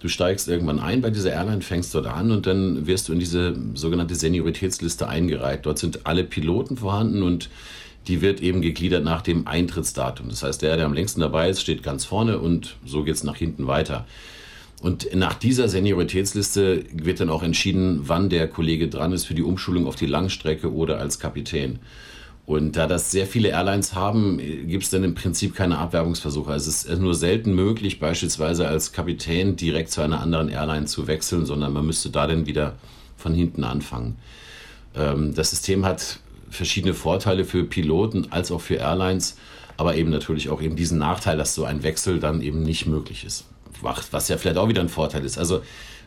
Du 0.00 0.09
steigst 0.09 0.47
irgendwann 0.47 0.78
ein 0.78 1.00
bei 1.00 1.11
dieser 1.11 1.33
Airline, 1.33 1.61
fängst 1.61 1.95
dort 1.95 2.07
an 2.07 2.31
und 2.31 2.47
dann 2.47 2.87
wirst 2.87 3.09
du 3.09 3.12
in 3.12 3.19
diese 3.19 3.57
sogenannte 3.75 4.14
Senioritätsliste 4.14 5.09
eingereiht. 5.09 5.67
Dort 5.67 5.78
sind 5.78 6.07
alle 6.07 6.23
Piloten 6.23 6.76
vorhanden 6.76 7.23
und 7.23 7.50
die 8.07 8.21
wird 8.21 8.40
eben 8.40 8.62
gegliedert 8.62 9.05
nach 9.05 9.23
dem 9.23 9.47
Eintrittsdatum. 9.49 10.28
Das 10.28 10.43
heißt, 10.43 10.62
der, 10.62 10.76
der 10.76 10.87
am 10.87 10.93
längsten 10.93 11.21
dabei 11.21 11.50
ist, 11.50 11.61
steht 11.61 11.83
ganz 11.83 12.05
vorne 12.05 12.38
und 12.38 12.76
so 12.87 13.02
geht 13.02 13.17
es 13.17 13.25
nach 13.25 13.37
hinten 13.37 13.67
weiter. 13.67 14.07
Und 14.81 15.12
nach 15.14 15.35
dieser 15.35 15.69
Senioritätsliste 15.69 16.85
wird 16.93 17.19
dann 17.19 17.31
auch 17.31 17.43
entschieden, 17.43 18.02
wann 18.05 18.28
der 18.28 18.47
Kollege 18.47 18.88
dran 18.88 19.12
ist 19.12 19.25
für 19.25 19.35
die 19.35 19.43
Umschulung 19.43 19.87
auf 19.87 19.97
die 19.97 20.07
Langstrecke 20.07 20.73
oder 20.73 20.99
als 20.99 21.19
Kapitän. 21.19 21.81
Und 22.49 22.76
da 22.76 22.87
das 22.87 23.11
sehr 23.11 23.26
viele 23.26 23.50
Airlines 23.50 23.95
haben, 23.95 24.38
gibt 24.38 24.83
es 24.83 24.88
dann 24.88 25.05
im 25.05 25.14
Prinzip 25.14 25.55
keine 25.55 25.76
Abwerbungsversuche. 25.76 26.50
Also 26.50 26.71
es 26.71 26.85
ist 26.85 26.99
nur 26.99 27.14
selten 27.14 27.52
möglich, 27.55 28.00
beispielsweise 28.00 28.67
als 28.67 28.93
Kapitän 28.93 29.57
direkt 29.57 29.90
zu 29.90 30.00
einer 30.00 30.23
anderen 30.23 30.49
Airline 30.49 30.87
zu 30.87 31.07
wechseln, 31.07 31.45
sondern 31.45 31.75
man 31.75 31.85
müsste 31.85 32.09
da 32.09 32.26
dann 32.26 32.47
wieder 32.47 32.76
von 33.19 33.35
hinten 33.35 33.64
anfangen. 33.64 34.17
Ähm, 34.97 35.35
das 35.35 35.50
System 35.50 35.85
hat 35.85 36.20
verschiedene 36.49 36.94
Vorteile 36.94 37.44
für 37.44 37.64
Piloten 37.64 38.29
als 38.31 38.51
auch 38.51 38.62
für 38.62 38.77
Airlines, 38.77 39.37
aber 39.77 39.96
eben 39.96 40.09
natürlich 40.09 40.49
auch 40.49 40.62
eben 40.62 40.75
diesen 40.75 40.96
Nachteil, 40.96 41.37
dass 41.37 41.55
so 41.55 41.66
ein 41.66 41.83
Wechsel 41.83 42.18
dann 42.18 42.40
eben 42.40 42.62
nicht 42.62 42.87
möglich 42.87 43.27
ist. 43.27 43.44
Was 43.83 44.29
ja 44.29 44.38
vielleicht 44.38 44.57
auch 44.57 44.70
wieder 44.70 44.81
ein 44.81 44.88
Vorteil 44.88 45.23
ist. 45.23 45.37
Also 45.37 45.61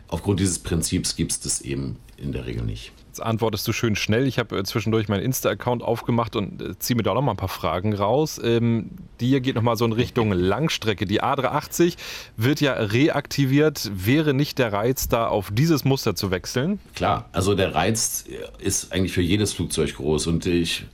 aufgrund 0.08 0.40
dieses 0.40 0.58
Prinzips 0.58 1.16
gibt 1.16 1.32
es 1.32 1.40
das 1.40 1.60
eben 1.60 1.96
in 2.16 2.32
der 2.32 2.46
Regel 2.46 2.64
nicht. 2.64 2.92
Jetzt 3.12 3.20
antwortest 3.20 3.68
du 3.68 3.74
schön 3.74 3.94
schnell. 3.94 4.26
Ich 4.26 4.38
habe 4.38 4.56
äh, 4.56 4.64
zwischendurch 4.64 5.06
meinen 5.06 5.22
Insta-Account 5.22 5.82
aufgemacht 5.82 6.34
und 6.34 6.62
äh, 6.62 6.78
ziehe 6.78 6.96
mir 6.96 7.02
da 7.02 7.12
noch 7.12 7.20
mal 7.20 7.32
ein 7.32 7.36
paar 7.36 7.50
Fragen 7.50 7.92
raus. 7.92 8.40
Ähm, 8.42 8.88
die 9.20 9.26
hier 9.26 9.42
geht 9.42 9.54
noch 9.54 9.62
mal 9.62 9.76
so 9.76 9.84
in 9.84 9.92
Richtung 9.92 10.32
Langstrecke. 10.32 11.04
Die 11.04 11.22
A380 11.22 11.96
wird 12.38 12.62
ja 12.62 12.72
reaktiviert. 12.72 13.90
Wäre 13.92 14.32
nicht 14.32 14.58
der 14.58 14.72
Reiz, 14.72 15.08
da 15.08 15.26
auf 15.26 15.50
dieses 15.52 15.84
Muster 15.84 16.14
zu 16.14 16.30
wechseln? 16.30 16.80
Klar, 16.94 17.28
also 17.32 17.54
der 17.54 17.74
Reiz 17.74 18.24
ist 18.60 18.94
eigentlich 18.94 19.12
für 19.12 19.20
jedes 19.20 19.52
Flugzeug 19.52 19.94
groß. 19.94 20.28
Und 20.28 20.46
ich 20.46 20.86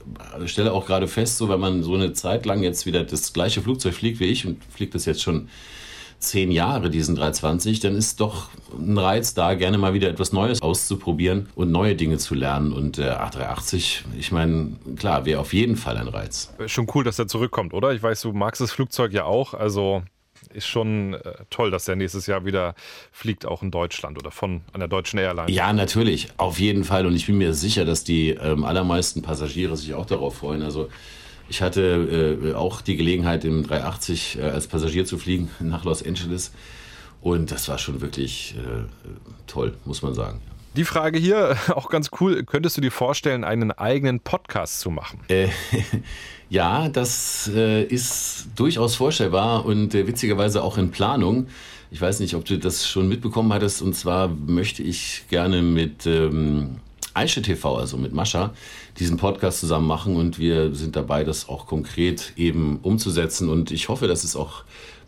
stelle 0.47 0.73
auch 0.73 0.85
gerade 0.85 1.07
fest, 1.07 1.37
so 1.37 1.47
wenn 1.47 1.61
man 1.61 1.83
so 1.83 1.93
eine 1.93 2.11
Zeit 2.11 2.45
lang 2.45 2.63
jetzt 2.63 2.85
wieder 2.85 3.05
das 3.05 3.31
gleiche 3.31 3.61
Flugzeug 3.61 3.93
fliegt 3.93 4.19
wie 4.19 4.25
ich 4.25 4.45
und 4.45 4.61
fliegt 4.65 4.93
das 4.93 5.05
jetzt 5.05 5.21
schon 5.21 5.47
zehn 6.19 6.51
Jahre, 6.51 6.89
diesen 6.89 7.15
320, 7.15 7.79
dann 7.79 7.95
ist 7.95 8.19
doch 8.19 8.49
ein 8.77 8.97
Reiz 8.97 9.33
da, 9.33 9.53
gerne 9.53 9.77
mal 9.77 9.93
wieder 9.93 10.09
etwas 10.09 10.33
Neues 10.33 10.61
auszuprobieren 10.61 11.49
und 11.55 11.71
neue 11.71 11.95
Dinge 11.95 12.17
zu 12.17 12.35
lernen. 12.35 12.73
Und 12.73 12.97
der 12.97 13.25
A380, 13.25 14.01
ich 14.17 14.31
meine, 14.31 14.73
klar, 14.97 15.25
wäre 15.25 15.39
auf 15.39 15.53
jeden 15.53 15.77
Fall 15.77 15.97
ein 15.97 16.07
Reiz. 16.07 16.53
Schon 16.67 16.87
cool, 16.93 17.03
dass 17.03 17.17
er 17.19 17.27
zurückkommt, 17.27 17.73
oder? 17.73 17.93
Ich 17.93 18.03
weiß, 18.03 18.21
du 18.21 18.33
magst 18.33 18.61
das 18.61 18.71
Flugzeug 18.71 19.13
ja 19.13 19.23
auch, 19.23 19.53
also 19.53 20.03
ist 20.53 20.67
schon 20.67 21.13
äh, 21.13 21.33
toll, 21.49 21.69
dass 21.69 21.87
er 21.87 21.95
nächstes 21.95 22.25
Jahr 22.25 22.45
wieder 22.45 22.73
fliegt, 23.11 23.45
auch 23.45 23.61
in 23.61 23.71
Deutschland 23.71 24.17
oder 24.17 24.31
von 24.31 24.61
einer 24.73 24.87
deutschen 24.87 25.19
Airline. 25.19 25.51
Ja, 25.51 25.73
natürlich, 25.73 26.29
auf 26.37 26.59
jeden 26.59 26.83
Fall. 26.83 27.05
Und 27.05 27.15
ich 27.15 27.27
bin 27.27 27.37
mir 27.37 27.53
sicher, 27.53 27.85
dass 27.85 28.03
die 28.03 28.29
ähm, 28.29 28.63
allermeisten 28.63 29.21
Passagiere 29.21 29.77
sich 29.77 29.93
auch 29.93 30.05
darauf 30.05 30.37
freuen. 30.37 30.63
Also 30.63 30.89
ich 31.49 31.61
hatte 31.61 32.39
äh, 32.43 32.53
auch 32.53 32.81
die 32.81 32.97
Gelegenheit, 32.97 33.43
im 33.45 33.63
380 33.63 34.39
äh, 34.39 34.41
als 34.43 34.67
Passagier 34.67 35.05
zu 35.05 35.17
fliegen 35.17 35.49
nach 35.59 35.83
Los 35.83 36.05
Angeles. 36.05 36.51
Und 37.21 37.51
das 37.51 37.67
war 37.67 37.77
schon 37.77 38.01
wirklich 38.01 38.55
äh, 38.57 38.83
toll, 39.47 39.73
muss 39.85 40.01
man 40.01 40.13
sagen. 40.13 40.39
Die 40.75 40.85
Frage 40.85 41.17
hier, 41.17 41.57
auch 41.75 41.89
ganz 41.89 42.11
cool, 42.19 42.43
könntest 42.43 42.77
du 42.77 42.81
dir 42.81 42.91
vorstellen, 42.91 43.43
einen 43.43 43.71
eigenen 43.71 44.19
Podcast 44.19 44.79
zu 44.79 44.91
machen? 44.91 45.19
Äh, 45.27 45.49
ja, 46.49 46.89
das 46.89 47.49
äh, 47.53 47.83
ist 47.83 48.47
durchaus 48.55 48.95
vorstellbar 48.95 49.65
und 49.65 49.95
äh, 49.95 50.07
witzigerweise 50.07 50.63
auch 50.63 50.77
in 50.77 50.91
Planung. 50.91 51.47
Ich 51.91 51.99
weiß 51.99 52.19
nicht, 52.19 52.35
ob 52.35 52.45
du 52.45 52.59
das 52.59 52.87
schon 52.87 53.09
mitbekommen 53.09 53.51
hattest. 53.51 53.81
Und 53.81 53.95
zwar 53.95 54.27
möchte 54.27 54.83
ich 54.83 55.23
gerne 55.29 55.63
mit 55.63 56.05
ähm, 56.05 56.75
Aische 57.13 57.41
TV, 57.41 57.77
also 57.77 57.97
mit 57.97 58.13
Mascha, 58.13 58.53
diesen 58.97 59.17
Podcast 59.17 59.59
zusammen 59.59 59.87
machen 59.87 60.15
und 60.15 60.39
wir 60.39 60.73
sind 60.75 60.95
dabei, 60.95 61.23
das 61.23 61.49
auch 61.49 61.67
konkret 61.67 62.33
eben 62.35 62.79
umzusetzen. 62.81 63.49
Und 63.49 63.71
ich 63.71 63.89
hoffe, 63.89 64.07
dass 64.07 64.23
es 64.23 64.35
auch 64.35 64.63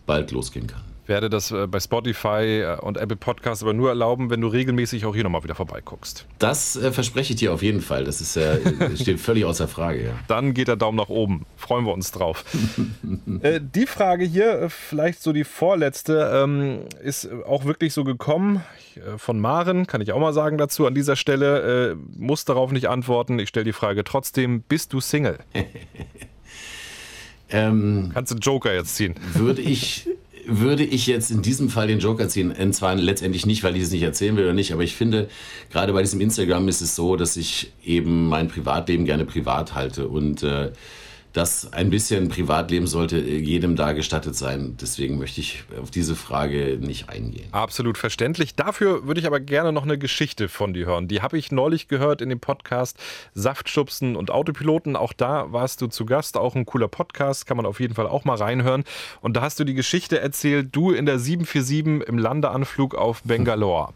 bald 0.06 0.32
losgehen 0.32 0.68
kann 0.68 0.91
werde 1.12 1.30
das 1.30 1.52
äh, 1.52 1.68
bei 1.68 1.80
Spotify 1.80 2.62
äh, 2.62 2.78
und 2.80 2.98
Apple 2.98 3.18
Podcasts 3.18 3.62
aber 3.62 3.74
nur 3.74 3.90
erlauben, 3.90 4.30
wenn 4.30 4.40
du 4.40 4.48
regelmäßig 4.48 5.06
auch 5.06 5.14
hier 5.14 5.26
nochmal 5.26 5.44
wieder 5.44 5.56
vorbeiguckst. 5.56 6.26
Das 6.40 6.78
äh, 6.78 6.92
verspreche 6.92 7.34
ich 7.34 7.40
dir 7.40 7.54
auf 7.54 7.62
jeden 7.62 7.82
Fall. 7.82 8.06
Das 8.06 8.22
ist, 8.22 8.38
äh, 8.38 8.60
steht 8.96 9.20
völlig 9.20 9.44
außer 9.44 9.68
Frage. 9.68 10.06
Ja. 10.06 10.14
Dann 10.30 10.54
geht 10.54 10.70
der 10.70 10.78
Daumen 10.78 10.98
nach 10.98 11.10
oben. 11.10 11.46
Freuen 11.58 11.86
wir 11.86 11.94
uns 11.94 12.12
drauf. 12.12 12.46
äh, 13.42 13.60
die 13.62 13.86
Frage 13.86 14.24
hier, 14.24 14.62
äh, 14.62 14.70
vielleicht 14.70 15.22
so 15.22 15.34
die 15.34 15.44
vorletzte, 15.44 16.32
ähm, 16.34 16.80
ist 17.04 17.30
auch 17.46 17.66
wirklich 17.66 17.94
so 17.94 18.04
gekommen 18.06 18.64
von 19.16 19.40
Maren, 19.40 19.88
kann 19.88 20.02
ich 20.02 20.12
auch 20.12 20.20
mal 20.20 20.34
sagen 20.34 20.58
dazu 20.58 20.86
an 20.86 20.94
dieser 20.94 21.16
Stelle. 21.16 21.96
muss 22.18 22.44
darauf 22.44 22.74
nicht 22.74 22.90
antworten. 22.90 23.40
Ich 23.40 23.48
stelle 23.48 23.64
die 23.64 23.72
Frage 23.72 24.04
trotzdem: 24.04 24.64
Bist 24.64 24.92
du 24.92 25.00
Single? 25.00 25.40
ähm, 27.50 28.12
Kannst 28.14 28.34
du 28.34 28.36
Joker 28.36 28.74
jetzt 28.74 28.98
ziehen? 28.98 29.16
Würde 29.34 29.62
ich 29.62 30.10
würde 30.46 30.84
ich 30.84 31.08
jetzt 31.08 31.32
in 31.32 31.42
diesem 31.42 31.70
Fall 31.70 31.88
den 31.88 32.00
Joker 32.00 32.28
ziehen. 32.28 32.52
Und 32.52 32.74
zwar 32.74 32.96
letztendlich 32.96 33.46
nicht, 33.46 33.64
weil 33.64 33.76
ich 33.76 33.84
es 33.84 33.92
nicht 33.92 34.04
erzählen 34.04 34.36
will 34.36 34.46
oder 34.46 34.54
nicht, 34.54 34.74
aber 34.74 34.84
ich 34.84 34.96
finde, 34.96 35.30
gerade 35.72 35.94
bei 35.94 36.02
diesem 36.02 36.22
Instagram 36.22 36.68
ist 36.68 36.82
es 36.82 36.96
so, 36.96 37.16
dass 37.16 37.38
ich 37.38 37.72
eben 37.84 38.28
mein 38.28 38.48
Privatleben 38.48 39.06
gerne 39.06 39.26
privat 39.26 39.76
halte. 39.76 40.08
Und 40.08 40.44
äh, 40.44 40.72
dass 41.34 41.72
ein 41.72 41.90
bisschen 41.90 42.30
Privatleben 42.30 42.88
sollte 42.88 43.18
jedem 43.20 43.76
da 43.76 43.94
gestattet 43.94 44.36
sein. 44.36 44.78
Deswegen 44.82 45.18
möchte 45.18 45.42
ich 45.42 45.64
auf 45.82 45.92
diese 45.92 46.16
Frage 46.16 46.78
nicht 46.80 47.10
eingehen. 47.10 47.48
Absolut 47.52 47.98
verständlich. 47.98 48.56
Dafür 48.56 49.08
würde 49.08 49.20
ich 49.20 49.28
aber 49.28 49.40
gerne 49.40 49.72
noch 49.72 49.84
eine 49.84 49.98
Geschichte 49.98 50.50
von 50.50 50.74
dir 50.74 50.86
hören. 50.86 51.08
Die 51.08 51.22
habe 51.22 51.38
ich 51.38 51.52
neulich 51.52 51.88
gehört 51.88 52.22
in 52.22 52.30
dem 52.30 52.40
Podcast 52.40 52.98
Saftschubsen 53.34 54.16
und 54.16 54.32
Autopiloten. 54.32 54.96
Auch 54.96 55.14
da 55.14 55.52
warst 55.52 55.82
du 55.82 55.88
zu 55.88 56.06
Gast. 56.06 56.38
Auch 56.38 56.56
ein 56.56 56.66
cooler 56.66 56.88
Podcast, 56.88 57.46
kann 57.46 57.58
man 57.58 57.66
auf 57.66 57.80
jeden 57.80 57.94
Fall 57.94 58.08
auch 58.08 58.26
mal 58.26 58.36
reinhören. 58.36 58.84
Und 59.22 59.38
da 59.38 59.42
hast 59.42 59.60
du 59.60 59.64
die 59.64 59.74
Geschichte 59.74 60.20
erzählt, 60.20 60.70
du 60.76 60.92
in 60.92 61.06
der 61.06 61.20
747 61.20 62.08
im 62.08 62.18
Landeanflug 62.18 62.96
auf 62.96 63.24
Bangalore. 63.24 63.94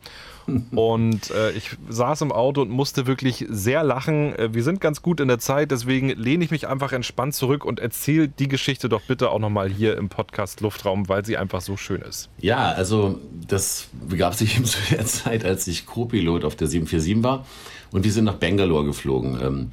Und 0.76 1.32
äh, 1.32 1.52
ich 1.52 1.72
saß 1.90 2.22
im 2.22 2.32
Auto 2.32 2.62
und 2.62 2.70
musste 2.70 3.08
wirklich 3.08 3.46
sehr 3.50 3.84
lachen. 3.84 4.36
Äh, 4.36 4.54
wir 4.54 4.64
sind 4.64 4.82
ganz 4.82 5.02
gut 5.02 5.20
in 5.20 5.28
der 5.28 5.40
Zeit, 5.40 5.72
deswegen 5.72 6.10
lehne 6.10 6.44
ich 6.44 6.52
mich 6.52 6.68
einfach 6.68 6.92
entspannt 6.92 7.34
zurück 7.36 7.66
und 7.66 7.80
erzähle 7.80 8.28
die 8.28 8.48
Geschichte 8.48 8.90
doch 8.90 9.02
bitte 9.02 9.30
auch 9.32 9.40
nochmal 9.40 9.70
hier 9.70 9.98
im 9.98 10.10
Podcast 10.10 10.62
Luftraum, 10.62 11.10
weil 11.10 11.26
sie 11.26 11.38
einfach 11.38 11.62
so 11.62 11.78
schön 11.78 12.02
ist. 12.02 12.30
Ja, 12.40 12.72
also 12.72 13.20
das 13.48 13.88
begab 14.08 14.36
sich 14.36 14.56
eben 14.56 14.66
zu 14.66 14.78
der 14.92 15.06
Zeit, 15.06 15.46
als 15.46 15.68
ich 15.68 15.86
Co-Pilot 15.86 16.46
auf 16.46 16.56
der 16.56 16.68
747 16.68 17.24
war 17.24 17.46
und 17.92 18.04
wir 18.04 18.12
sind 18.12 18.26
nach 18.26 18.36
Bangalore 18.36 18.86
geflogen. 18.86 19.40
Ähm, 19.42 19.72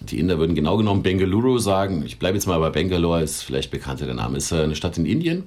die 0.00 0.18
Inder 0.18 0.38
würden 0.38 0.54
genau 0.54 0.76
genommen 0.76 1.02
Bengaluru 1.02 1.58
sagen. 1.58 2.02
Ich 2.04 2.18
bleibe 2.18 2.36
jetzt 2.36 2.46
mal 2.46 2.58
bei 2.58 2.70
Bangalore, 2.70 3.22
ist 3.22 3.42
vielleicht 3.42 3.70
bekannter 3.70 4.06
der 4.06 4.14
Name. 4.14 4.36
Ist 4.38 4.52
eine 4.52 4.76
Stadt 4.76 4.98
in 4.98 5.06
Indien. 5.06 5.44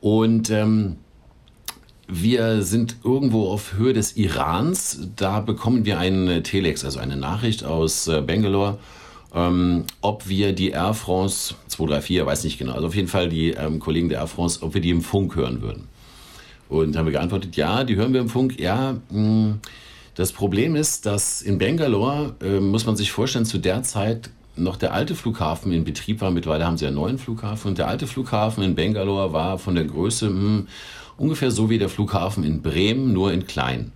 Und 0.00 0.50
ähm, 0.50 0.96
wir 2.10 2.62
sind 2.62 2.96
irgendwo 3.04 3.48
auf 3.48 3.74
Höhe 3.74 3.92
des 3.92 4.16
Irans. 4.16 5.08
Da 5.16 5.40
bekommen 5.40 5.84
wir 5.84 5.98
einen 5.98 6.42
Telex, 6.42 6.84
also 6.84 6.98
eine 6.98 7.16
Nachricht 7.16 7.64
aus 7.64 8.08
äh, 8.08 8.20
Bangalore, 8.20 8.78
ähm, 9.34 9.84
ob 10.00 10.28
wir 10.28 10.52
die 10.52 10.70
Air 10.70 10.94
France 10.94 11.54
234, 11.68 12.26
weiß 12.26 12.44
nicht 12.44 12.58
genau, 12.58 12.72
also 12.72 12.88
auf 12.88 12.96
jeden 12.96 13.08
Fall 13.08 13.28
die 13.28 13.50
ähm, 13.50 13.78
Kollegen 13.78 14.08
der 14.08 14.18
Air 14.20 14.26
France, 14.26 14.62
ob 14.62 14.74
wir 14.74 14.80
die 14.80 14.90
im 14.90 15.02
Funk 15.02 15.36
hören 15.36 15.62
würden. 15.62 15.86
Und 16.68 16.96
haben 16.96 17.06
wir 17.06 17.12
geantwortet, 17.12 17.56
ja, 17.56 17.84
die 17.84 17.96
hören 17.96 18.12
wir 18.12 18.20
im 18.20 18.28
Funk. 18.28 18.58
Ja, 18.58 18.92
mh, 18.92 18.98
hm, 19.10 19.60
das 20.16 20.32
Problem 20.32 20.74
ist, 20.74 21.06
dass 21.06 21.42
in 21.42 21.58
Bangalore, 21.58 22.34
äh, 22.42 22.60
muss 22.60 22.86
man 22.86 22.96
sich 22.96 23.12
vorstellen, 23.12 23.44
zu 23.44 23.58
der 23.58 23.82
Zeit 23.84 24.30
noch 24.56 24.76
der 24.76 24.92
alte 24.92 25.14
Flughafen 25.14 25.72
in 25.72 25.84
Betrieb 25.84 26.20
war. 26.20 26.30
Mittlerweile 26.30 26.66
haben 26.66 26.76
sie 26.76 26.86
einen 26.86 26.96
neuen 26.96 27.18
Flughafen. 27.18 27.68
Und 27.68 27.78
der 27.78 27.88
alte 27.88 28.06
Flughafen 28.06 28.62
in 28.62 28.74
Bangalore 28.74 29.32
war 29.32 29.58
von 29.58 29.74
der 29.76 29.84
Größe 29.84 30.28
mh, 30.28 30.40
hm, 30.40 30.66
Ungefähr 31.20 31.50
so 31.50 31.68
wie 31.68 31.76
der 31.76 31.90
Flughafen 31.90 32.44
in 32.44 32.62
Bremen, 32.62 33.12
nur 33.12 33.30
in 33.30 33.46
klein. 33.46 33.92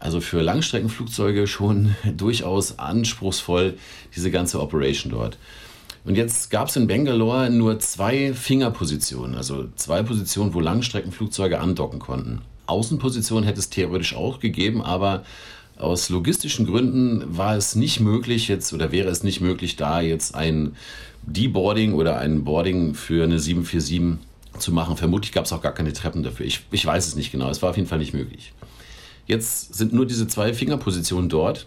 Also 0.00 0.20
für 0.20 0.42
Langstreckenflugzeuge 0.42 1.46
schon 1.46 1.96
durchaus 2.18 2.78
anspruchsvoll, 2.78 3.78
diese 4.14 4.30
ganze 4.30 4.60
Operation 4.60 5.10
dort. 5.10 5.38
Und 6.04 6.16
jetzt 6.16 6.50
gab 6.50 6.68
es 6.68 6.76
in 6.76 6.86
Bangalore 6.86 7.48
nur 7.48 7.78
zwei 7.78 8.34
Fingerpositionen, 8.34 9.34
also 9.34 9.68
zwei 9.76 10.02
Positionen, 10.02 10.52
wo 10.52 10.60
Langstreckenflugzeuge 10.60 11.58
andocken 11.58 12.00
konnten. 12.00 12.42
Außenpositionen 12.66 13.44
hätte 13.44 13.60
es 13.60 13.70
theoretisch 13.70 14.14
auch 14.14 14.38
gegeben, 14.38 14.82
aber 14.82 15.24
aus 15.78 16.10
logistischen 16.10 16.66
Gründen 16.66 17.24
war 17.34 17.56
es 17.56 17.76
nicht 17.76 18.00
möglich 18.00 18.46
jetzt 18.46 18.74
oder 18.74 18.92
wäre 18.92 19.08
es 19.08 19.22
nicht 19.22 19.40
möglich, 19.40 19.76
da 19.76 20.02
jetzt 20.02 20.34
ein 20.34 20.76
Deboarding 21.22 21.94
oder 21.94 22.18
ein 22.18 22.44
Boarding 22.44 22.92
für 22.92 23.24
eine 23.24 23.38
747 23.38 24.27
zu 24.58 24.72
machen. 24.72 24.96
Vermutlich 24.96 25.32
gab 25.32 25.44
es 25.44 25.52
auch 25.52 25.62
gar 25.62 25.72
keine 25.72 25.92
Treppen 25.92 26.22
dafür. 26.22 26.46
Ich, 26.46 26.60
ich 26.70 26.84
weiß 26.84 27.06
es 27.06 27.16
nicht 27.16 27.32
genau. 27.32 27.50
Es 27.50 27.62
war 27.62 27.70
auf 27.70 27.76
jeden 27.76 27.88
Fall 27.88 27.98
nicht 27.98 28.14
möglich. 28.14 28.52
Jetzt 29.26 29.74
sind 29.74 29.92
nur 29.92 30.06
diese 30.06 30.26
zwei 30.26 30.54
Fingerpositionen 30.54 31.28
dort. 31.28 31.66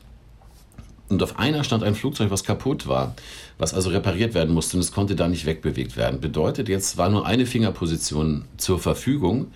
Und 1.10 1.22
auf 1.22 1.38
einer 1.38 1.64
stand 1.66 1.84
ein 1.84 1.94
Flugzeug, 1.94 2.32
was 2.32 2.46
kaputt 2.46 2.88
war, 2.88 3.16
was 3.58 3.74
also 3.74 3.90
repariert 3.90 4.34
werden 4.34 4.54
musste 4.54 4.78
und 4.78 4.82
es 4.82 4.94
konnte 4.94 5.16
da 5.16 5.28
nicht 5.28 5.46
wegbewegt 5.46 5.98
werden. 5.98 6.22
Bedeutet, 6.22 6.70
jetzt 6.70 6.98
war 6.98 7.10
nur 7.10 7.26
eine 7.26 7.46
Fingerposition 7.46 8.46
zur 8.56 8.80
Verfügung 8.80 9.48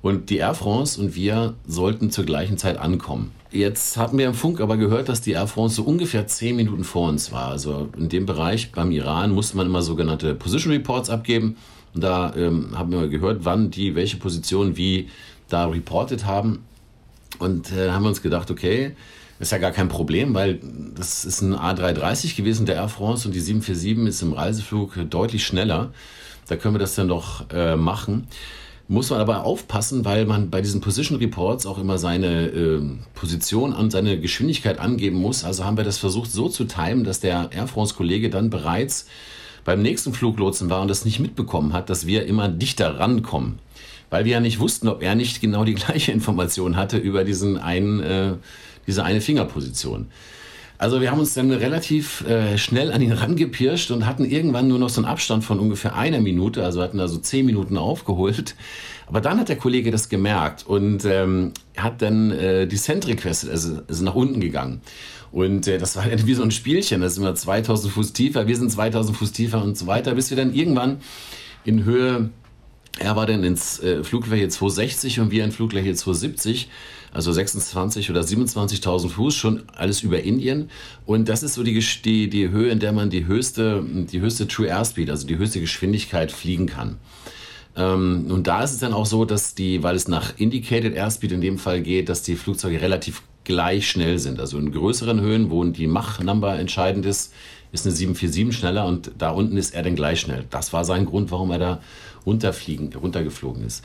und 0.00 0.30
die 0.30 0.38
Air 0.38 0.54
France 0.54 0.98
und 0.98 1.14
wir 1.14 1.54
sollten 1.66 2.10
zur 2.10 2.24
gleichen 2.24 2.56
Zeit 2.56 2.78
ankommen. 2.78 3.30
Jetzt 3.50 3.98
hatten 3.98 4.16
wir 4.16 4.26
im 4.26 4.32
Funk 4.32 4.62
aber 4.62 4.78
gehört, 4.78 5.10
dass 5.10 5.20
die 5.20 5.32
Air 5.32 5.46
France 5.46 5.76
so 5.76 5.82
ungefähr 5.82 6.26
zehn 6.26 6.56
Minuten 6.56 6.84
vor 6.84 7.10
uns 7.10 7.30
war. 7.30 7.48
Also 7.48 7.90
in 7.98 8.08
dem 8.08 8.24
Bereich 8.24 8.72
beim 8.72 8.90
Iran 8.90 9.32
musste 9.32 9.58
man 9.58 9.66
immer 9.66 9.82
sogenannte 9.82 10.34
Position 10.34 10.72
Reports 10.72 11.10
abgeben. 11.10 11.56
Und 11.94 12.02
da 12.02 12.34
ähm, 12.34 12.76
haben 12.76 12.92
wir 12.92 13.08
gehört, 13.08 13.44
wann 13.44 13.70
die 13.70 13.94
welche 13.94 14.16
Position 14.16 14.76
wie 14.76 15.08
da 15.48 15.66
reported 15.66 16.24
haben. 16.24 16.64
Und 17.38 17.72
äh, 17.72 17.90
haben 17.90 18.06
uns 18.06 18.22
gedacht, 18.22 18.50
okay, 18.50 18.94
ist 19.42 19.52
ja 19.52 19.58
gar 19.58 19.72
kein 19.72 19.88
Problem, 19.88 20.34
weil 20.34 20.60
das 20.94 21.24
ist 21.24 21.42
ein 21.42 21.54
A330 21.54 22.36
gewesen, 22.36 22.64
der 22.64 22.76
Air 22.76 22.88
France, 22.88 23.26
und 23.26 23.34
die 23.34 23.40
747 23.40 24.06
ist 24.06 24.22
im 24.22 24.32
Reiseflug 24.32 25.10
deutlich 25.10 25.44
schneller. 25.44 25.92
Da 26.46 26.56
können 26.56 26.74
wir 26.74 26.78
das 26.78 26.94
dann 26.94 27.08
doch 27.08 27.50
äh, 27.50 27.76
machen. 27.76 28.28
Muss 28.88 29.10
man 29.10 29.20
aber 29.20 29.44
aufpassen, 29.44 30.04
weil 30.04 30.26
man 30.26 30.50
bei 30.50 30.60
diesen 30.60 30.80
Position 30.80 31.18
Reports 31.18 31.66
auch 31.66 31.78
immer 31.78 31.98
seine 31.98 32.46
äh, 32.46 32.82
Position 33.14 33.72
und 33.72 33.90
seine 33.90 34.20
Geschwindigkeit 34.20 34.78
angeben 34.78 35.16
muss. 35.16 35.44
Also 35.44 35.64
haben 35.64 35.76
wir 35.76 35.84
das 35.84 35.98
versucht 35.98 36.30
so 36.30 36.48
zu 36.48 36.64
timen, 36.64 37.02
dass 37.02 37.20
der 37.20 37.50
Air 37.52 37.66
France-Kollege 37.66 38.30
dann 38.30 38.50
bereits 38.50 39.06
beim 39.64 39.82
nächsten 39.82 40.12
Fluglotsen 40.12 40.70
war 40.70 40.82
und 40.82 40.88
das 40.88 41.04
nicht 41.04 41.20
mitbekommen 41.20 41.72
hat, 41.72 41.90
dass 41.90 42.06
wir 42.06 42.26
immer 42.26 42.48
dichter 42.48 42.98
rankommen. 42.98 43.58
Weil 44.10 44.24
wir 44.24 44.32
ja 44.32 44.40
nicht 44.40 44.60
wussten, 44.60 44.88
ob 44.88 45.02
er 45.02 45.14
nicht 45.14 45.40
genau 45.40 45.64
die 45.64 45.74
gleiche 45.74 46.12
Information 46.18 46.76
hatte 46.76 46.98
über 46.98 47.24
diesen 47.24 47.58
einen, 47.58 48.00
äh, 48.00 48.34
diese 48.86 49.04
eine 49.04 49.20
Fingerposition. 49.20 50.08
Also 50.78 51.00
wir 51.00 51.10
haben 51.10 51.20
uns 51.20 51.34
dann 51.34 51.50
relativ 51.50 52.26
äh, 52.26 52.58
schnell 52.58 52.92
an 52.92 53.00
ihn 53.00 53.12
rangepirscht 53.12 53.90
und 53.90 54.06
hatten 54.06 54.24
irgendwann 54.24 54.68
nur 54.68 54.78
noch 54.78 54.88
so 54.88 55.00
einen 55.00 55.08
Abstand 55.08 55.44
von 55.44 55.60
ungefähr 55.60 55.94
einer 55.94 56.20
Minute, 56.20 56.64
also 56.64 56.82
hatten 56.82 56.98
da 56.98 57.06
so 57.06 57.18
zehn 57.18 57.46
Minuten 57.46 57.76
aufgeholt. 57.76 58.56
Aber 59.06 59.20
dann 59.20 59.38
hat 59.38 59.48
der 59.48 59.56
Kollege 59.56 59.90
das 59.90 60.08
gemerkt 60.08 60.66
und 60.66 61.04
ähm, 61.04 61.52
hat 61.76 62.02
dann 62.02 62.30
äh, 62.30 62.66
die 62.66 62.76
Send 62.76 63.06
Request, 63.06 63.48
also 63.48 63.80
ist 63.86 64.00
nach 64.00 64.14
unten 64.14 64.40
gegangen. 64.40 64.80
Und 65.30 65.66
äh, 65.66 65.78
das 65.78 65.96
war 65.96 66.04
wie 66.06 66.34
so 66.34 66.42
ein 66.42 66.50
Spielchen. 66.50 67.00
Das 67.00 67.12
ist 67.12 67.18
immer 67.18 67.34
2000 67.34 67.92
Fuß 67.92 68.12
tiefer, 68.12 68.46
wir 68.46 68.56
sind 68.56 68.70
2000 68.70 69.16
Fuß 69.16 69.32
tiefer 69.32 69.62
und 69.62 69.76
so 69.76 69.86
weiter, 69.86 70.14
bis 70.14 70.30
wir 70.30 70.36
dann 70.36 70.54
irgendwann 70.54 70.98
in 71.64 71.84
Höhe, 71.84 72.30
er 72.98 73.16
war 73.16 73.26
dann 73.26 73.44
ins 73.44 73.80
äh, 73.80 74.04
Flugfläche 74.04 74.48
260 74.48 75.20
und 75.20 75.30
wir 75.30 75.44
in 75.44 75.52
Flugfläche 75.52 75.94
270, 75.94 76.68
also 77.12 77.32
26 77.32 78.10
oder 78.10 78.22
27.000 78.22 79.08
Fuß, 79.10 79.34
schon 79.34 79.62
alles 79.74 80.02
über 80.02 80.22
Indien. 80.22 80.70
Und 81.06 81.28
das 81.28 81.42
ist 81.42 81.54
so 81.54 81.62
die, 81.62 81.78
die, 82.04 82.30
die 82.30 82.48
Höhe, 82.48 82.70
in 82.70 82.78
der 82.78 82.92
man 82.92 83.10
die 83.10 83.26
höchste, 83.26 83.84
die 83.84 84.20
höchste 84.20 84.48
True 84.48 84.66
Airspeed, 84.66 85.10
also 85.10 85.26
die 85.26 85.36
höchste 85.36 85.60
Geschwindigkeit 85.60 86.32
fliegen 86.32 86.66
kann. 86.66 86.96
Ähm, 87.76 88.26
und 88.30 88.46
da 88.46 88.62
ist 88.62 88.72
es 88.72 88.78
dann 88.78 88.92
auch 88.92 89.06
so, 89.06 89.24
dass 89.24 89.54
die, 89.54 89.82
weil 89.82 89.96
es 89.96 90.08
nach 90.08 90.34
Indicated 90.38 90.94
Airspeed 90.94 91.32
in 91.32 91.40
dem 91.40 91.58
Fall 91.58 91.82
geht, 91.82 92.08
dass 92.08 92.22
die 92.22 92.36
Flugzeuge 92.36 92.80
relativ 92.80 93.22
gleich 93.44 93.88
schnell 93.88 94.18
sind. 94.18 94.40
Also 94.40 94.58
in 94.58 94.72
größeren 94.72 95.20
Höhen, 95.20 95.50
wo 95.50 95.64
die 95.64 95.86
Mach-Number 95.86 96.58
entscheidend 96.58 97.06
ist, 97.06 97.32
ist 97.72 97.86
eine 97.86 97.94
747 97.94 98.58
schneller 98.58 98.86
und 98.86 99.12
da 99.18 99.30
unten 99.30 99.56
ist 99.56 99.74
er 99.74 99.82
dann 99.82 99.96
gleich 99.96 100.20
schnell. 100.20 100.44
Das 100.50 100.72
war 100.72 100.84
sein 100.84 101.06
Grund, 101.06 101.30
warum 101.30 101.50
er 101.50 101.58
da 101.58 101.80
runterfliegen, 102.26 102.92
runtergeflogen 102.94 103.64
ist. 103.64 103.82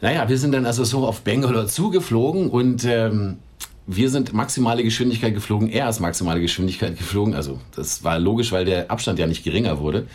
Naja, 0.00 0.28
wir 0.28 0.38
sind 0.38 0.52
dann 0.52 0.64
also 0.64 0.84
so 0.84 1.06
auf 1.06 1.22
Bangalore 1.22 1.66
zugeflogen 1.66 2.50
und 2.50 2.84
ähm, 2.84 3.38
wir 3.86 4.10
sind 4.10 4.32
maximale 4.32 4.84
Geschwindigkeit 4.84 5.34
geflogen, 5.34 5.68
er 5.68 5.88
ist 5.88 5.98
maximale 5.98 6.40
Geschwindigkeit 6.40 6.96
geflogen. 6.96 7.34
Also 7.34 7.58
das 7.74 8.04
war 8.04 8.18
logisch, 8.18 8.52
weil 8.52 8.64
der 8.64 8.90
Abstand 8.90 9.18
ja 9.18 9.26
nicht 9.26 9.42
geringer 9.42 9.80
wurde. 9.80 10.06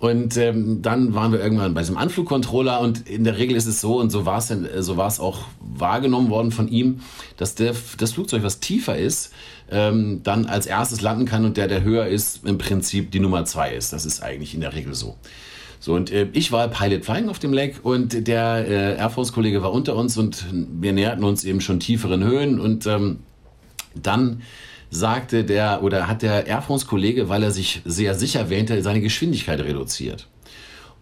Und 0.00 0.36
ähm, 0.36 0.82
dann 0.82 1.14
waren 1.14 1.30
wir 1.30 1.38
irgendwann 1.38 1.74
bei 1.74 1.82
diesem 1.82 1.96
Anflugcontroller 1.96 2.80
und 2.80 3.08
in 3.08 3.22
der 3.22 3.38
Regel 3.38 3.54
ist 3.54 3.66
es 3.66 3.80
so 3.80 4.00
und 4.00 4.10
so 4.10 4.26
war 4.26 4.38
es 4.38 4.52
so 4.80 4.96
war 4.96 5.06
es 5.06 5.20
auch 5.20 5.42
wahrgenommen 5.60 6.28
worden 6.28 6.50
von 6.50 6.66
ihm, 6.66 7.02
dass 7.36 7.54
der, 7.54 7.76
das 7.98 8.14
Flugzeug, 8.14 8.42
was 8.42 8.58
tiefer 8.58 8.98
ist, 8.98 9.32
ähm, 9.70 10.20
dann 10.24 10.46
als 10.46 10.66
erstes 10.66 11.02
landen 11.02 11.24
kann 11.24 11.44
und 11.44 11.56
der, 11.56 11.68
der 11.68 11.84
höher 11.84 12.06
ist, 12.06 12.44
im 12.44 12.58
Prinzip 12.58 13.12
die 13.12 13.20
Nummer 13.20 13.44
zwei 13.44 13.72
ist. 13.72 13.92
Das 13.92 14.04
ist 14.04 14.24
eigentlich 14.24 14.54
in 14.54 14.60
der 14.60 14.74
Regel 14.74 14.94
so. 14.94 15.16
So, 15.82 15.94
und 15.94 16.12
äh, 16.12 16.28
ich 16.32 16.52
war 16.52 16.68
Pilot 16.68 17.04
Flying 17.04 17.28
auf 17.28 17.40
dem 17.40 17.52
Leck 17.52 17.80
und 17.82 18.28
der 18.28 18.68
äh, 18.68 18.96
Air 18.98 19.10
Force-Kollege 19.10 19.64
war 19.64 19.72
unter 19.72 19.96
uns 19.96 20.16
und 20.16 20.46
wir 20.52 20.92
näherten 20.92 21.24
uns 21.24 21.42
eben 21.42 21.60
schon 21.60 21.80
tieferen 21.80 22.22
Höhen 22.22 22.60
und 22.60 22.86
ähm, 22.86 23.18
dann 24.00 24.42
sagte 24.90 25.42
der 25.42 25.82
oder 25.82 26.06
hat 26.06 26.22
der 26.22 26.46
Air 26.46 26.62
France-Kollege, 26.62 27.28
weil 27.28 27.42
er 27.42 27.50
sich 27.50 27.82
sehr 27.84 28.14
sicher 28.14 28.48
wähnte, 28.48 28.80
seine 28.80 29.00
Geschwindigkeit 29.00 29.58
reduziert. 29.58 30.28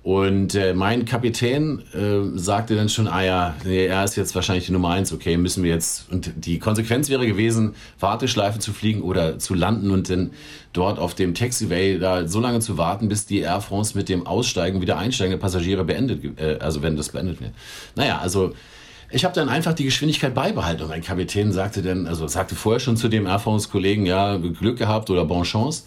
Und 0.02 0.54
äh, 0.54 0.72
mein 0.72 1.04
Kapitän 1.04 1.82
äh, 1.92 2.38
sagte 2.38 2.74
dann 2.74 2.88
schon, 2.88 3.06
ah 3.06 3.22
ja, 3.22 3.54
nee, 3.64 3.84
er 3.84 4.02
ist 4.02 4.16
jetzt 4.16 4.34
wahrscheinlich 4.34 4.64
die 4.64 4.72
Nummer 4.72 4.90
eins, 4.90 5.12
okay, 5.12 5.36
müssen 5.36 5.62
wir 5.62 5.72
jetzt. 5.72 6.10
Und 6.10 6.32
die 6.36 6.58
Konsequenz 6.58 7.10
wäre 7.10 7.26
gewesen, 7.26 7.74
Warteschleife 7.98 8.58
zu 8.60 8.72
fliegen 8.72 9.02
oder 9.02 9.38
zu 9.38 9.52
landen 9.52 9.90
und 9.90 10.08
dann 10.08 10.30
dort 10.72 10.98
auf 10.98 11.14
dem 11.14 11.34
Taxiway 11.34 11.98
da 11.98 12.26
so 12.26 12.40
lange 12.40 12.60
zu 12.60 12.78
warten, 12.78 13.08
bis 13.08 13.26
die 13.26 13.40
Air 13.40 13.60
France 13.60 13.94
mit 13.96 14.08
dem 14.08 14.26
Aussteigen 14.26 14.80
wieder 14.80 14.96
einsteigende 14.96 15.36
Passagiere 15.36 15.84
beendet, 15.84 16.40
äh, 16.40 16.56
also 16.60 16.80
wenn 16.80 16.96
das 16.96 17.10
beendet 17.10 17.42
wird. 17.42 17.52
Naja, 17.94 18.20
also 18.20 18.54
ich 19.10 19.24
habe 19.24 19.34
dann 19.34 19.50
einfach 19.50 19.74
die 19.74 19.84
Geschwindigkeit 19.84 20.34
beibehalten 20.34 20.82
und 20.82 20.88
mein 20.88 21.02
Kapitän 21.02 21.52
sagte 21.52 21.82
dann, 21.82 22.06
also 22.06 22.26
sagte 22.26 22.54
vorher 22.54 22.80
schon 22.80 22.96
zu 22.96 23.08
dem 23.08 23.26
Air 23.26 23.38
France-Kollegen, 23.38 24.06
ja, 24.06 24.38
Glück 24.38 24.78
gehabt 24.78 25.10
oder 25.10 25.26
Bonchance. 25.26 25.82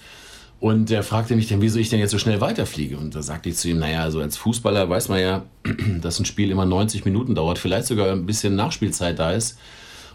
Und 0.63 0.89
er 0.91 1.04
fragte 1.04 1.36
mich 1.36 1.49
dann, 1.49 1.62
wieso 1.62 1.78
ich 1.78 1.89
denn 1.89 1.99
jetzt 1.99 2.12
so 2.12 2.17
schnell 2.17 2.39
weiterfliege. 2.39 2.95
Und 2.95 3.15
da 3.15 3.21
sagte 3.21 3.49
ich 3.49 3.58
zu 3.58 3.67
ihm, 3.67 3.80
naja, 3.80 4.02
also 4.02 4.21
als 4.21 4.38
Fußballer 4.38 4.89
weiß 4.89 5.10
man 5.10 5.19
ja, 5.19 5.43
dass 6.02 6.21
ein 6.21 6.26
Spiel 6.26 6.52
immer 6.52 6.63
90 6.63 7.04
Minuten 7.04 7.36
dauert, 7.36 7.60
vielleicht 7.60 7.86
sogar 7.86 8.13
ein 8.13 8.26
bisschen 8.26 8.56
Nachspielzeit 8.56 9.19
da 9.19 9.34
ist. 9.34 9.60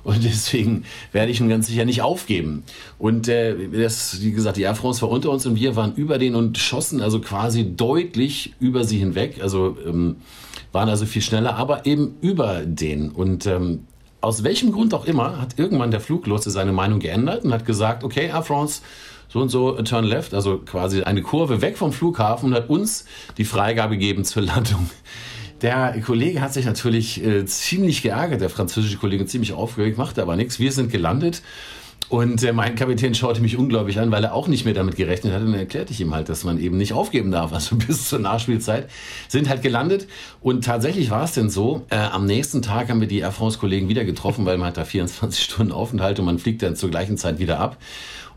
Und 0.04 0.24
deswegen 0.24 0.84
werde 1.12 1.30
ich 1.30 1.40
ihn 1.40 1.50
ganz 1.50 1.66
sicher 1.66 1.84
nicht 1.84 2.00
aufgeben. 2.00 2.62
Und 2.98 3.28
äh, 3.28 3.68
das, 3.68 4.22
wie 4.22 4.32
gesagt, 4.32 4.56
die 4.56 4.62
Air 4.62 4.74
France 4.74 5.02
war 5.02 5.10
unter 5.10 5.28
uns 5.28 5.44
und 5.44 5.54
wir 5.56 5.76
waren 5.76 5.94
über 5.96 6.16
den 6.16 6.34
und 6.34 6.56
schossen 6.56 7.02
also 7.02 7.20
quasi 7.20 7.76
deutlich 7.76 8.54
über 8.58 8.84
sie 8.84 8.96
hinweg. 8.96 9.42
Also 9.42 9.76
ähm, 9.86 10.16
waren 10.72 10.88
also 10.88 11.04
viel 11.04 11.20
schneller, 11.20 11.56
aber 11.56 11.84
eben 11.84 12.14
über 12.22 12.62
den. 12.64 13.10
Und 13.10 13.44
ähm, 13.44 13.80
aus 14.22 14.44
welchem 14.44 14.72
Grund 14.72 14.94
auch 14.94 15.04
immer 15.04 15.42
hat 15.42 15.58
irgendwann 15.58 15.90
der 15.90 16.00
Fluglotse 16.00 16.50
seine 16.50 16.72
Meinung 16.72 17.00
geändert 17.00 17.44
und 17.44 17.52
hat 17.52 17.66
gesagt, 17.66 18.02
okay, 18.02 18.28
Air 18.28 18.42
France, 18.42 18.80
so 19.28 19.40
und 19.40 19.48
so, 19.50 19.72
turn 19.82 20.04
left, 20.04 20.34
also 20.34 20.58
quasi 20.58 21.02
eine 21.02 21.22
Kurve 21.22 21.60
weg 21.60 21.76
vom 21.76 21.92
Flughafen 21.92 22.50
und 22.50 22.54
hat 22.54 22.70
uns 22.70 23.04
die 23.36 23.44
Freigabe 23.44 23.94
gegeben 23.98 24.24
zur 24.24 24.42
Landung. 24.42 24.88
Der 25.62 26.00
Kollege 26.04 26.40
hat 26.40 26.52
sich 26.52 26.66
natürlich 26.66 27.24
äh, 27.24 27.44
ziemlich 27.44 28.02
geärgert, 28.02 28.40
der 28.40 28.50
französische 28.50 28.96
Kollege 28.96 29.26
ziemlich 29.26 29.52
aufgeregt, 29.52 29.98
machte 29.98 30.22
aber 30.22 30.36
nichts. 30.36 30.60
Wir 30.60 30.70
sind 30.70 30.90
gelandet 30.92 31.42
und 32.08 32.42
äh, 32.42 32.54
mein 32.54 32.74
Kapitän 32.74 33.14
schaute 33.14 33.42
mich 33.42 33.58
unglaublich 33.58 33.98
an, 33.98 34.10
weil 34.10 34.24
er 34.24 34.32
auch 34.32 34.48
nicht 34.48 34.64
mehr 34.64 34.72
damit 34.72 34.96
gerechnet 34.96 35.34
hat. 35.34 35.42
Und 35.42 35.52
dann 35.52 35.60
erklärte 35.60 35.92
ich 35.92 36.00
ihm 36.00 36.14
halt, 36.14 36.30
dass 36.30 36.42
man 36.42 36.58
eben 36.58 36.78
nicht 36.78 36.94
aufgeben 36.94 37.30
darf. 37.30 37.52
Also 37.52 37.76
bis 37.86 38.08
zur 38.08 38.18
Nachspielzeit 38.18 38.88
sind 39.28 39.48
halt 39.48 39.62
gelandet. 39.62 40.06
Und 40.40 40.64
tatsächlich 40.64 41.10
war 41.10 41.24
es 41.24 41.32
denn 41.32 41.50
so, 41.50 41.84
äh, 41.90 41.96
am 41.96 42.24
nächsten 42.24 42.62
Tag 42.62 42.88
haben 42.88 43.00
wir 43.00 43.08
die 43.08 43.18
Air 43.18 43.32
France-Kollegen 43.32 43.88
wieder 43.88 44.04
getroffen, 44.04 44.46
weil 44.46 44.56
man 44.56 44.68
hat 44.68 44.78
da 44.78 44.84
24 44.84 45.44
Stunden 45.44 45.72
Aufenthalt 45.72 46.18
und 46.18 46.24
man 46.24 46.38
fliegt 46.38 46.62
dann 46.62 46.76
zur 46.76 46.90
gleichen 46.90 47.18
Zeit 47.18 47.38
wieder 47.38 47.60
ab. 47.60 47.76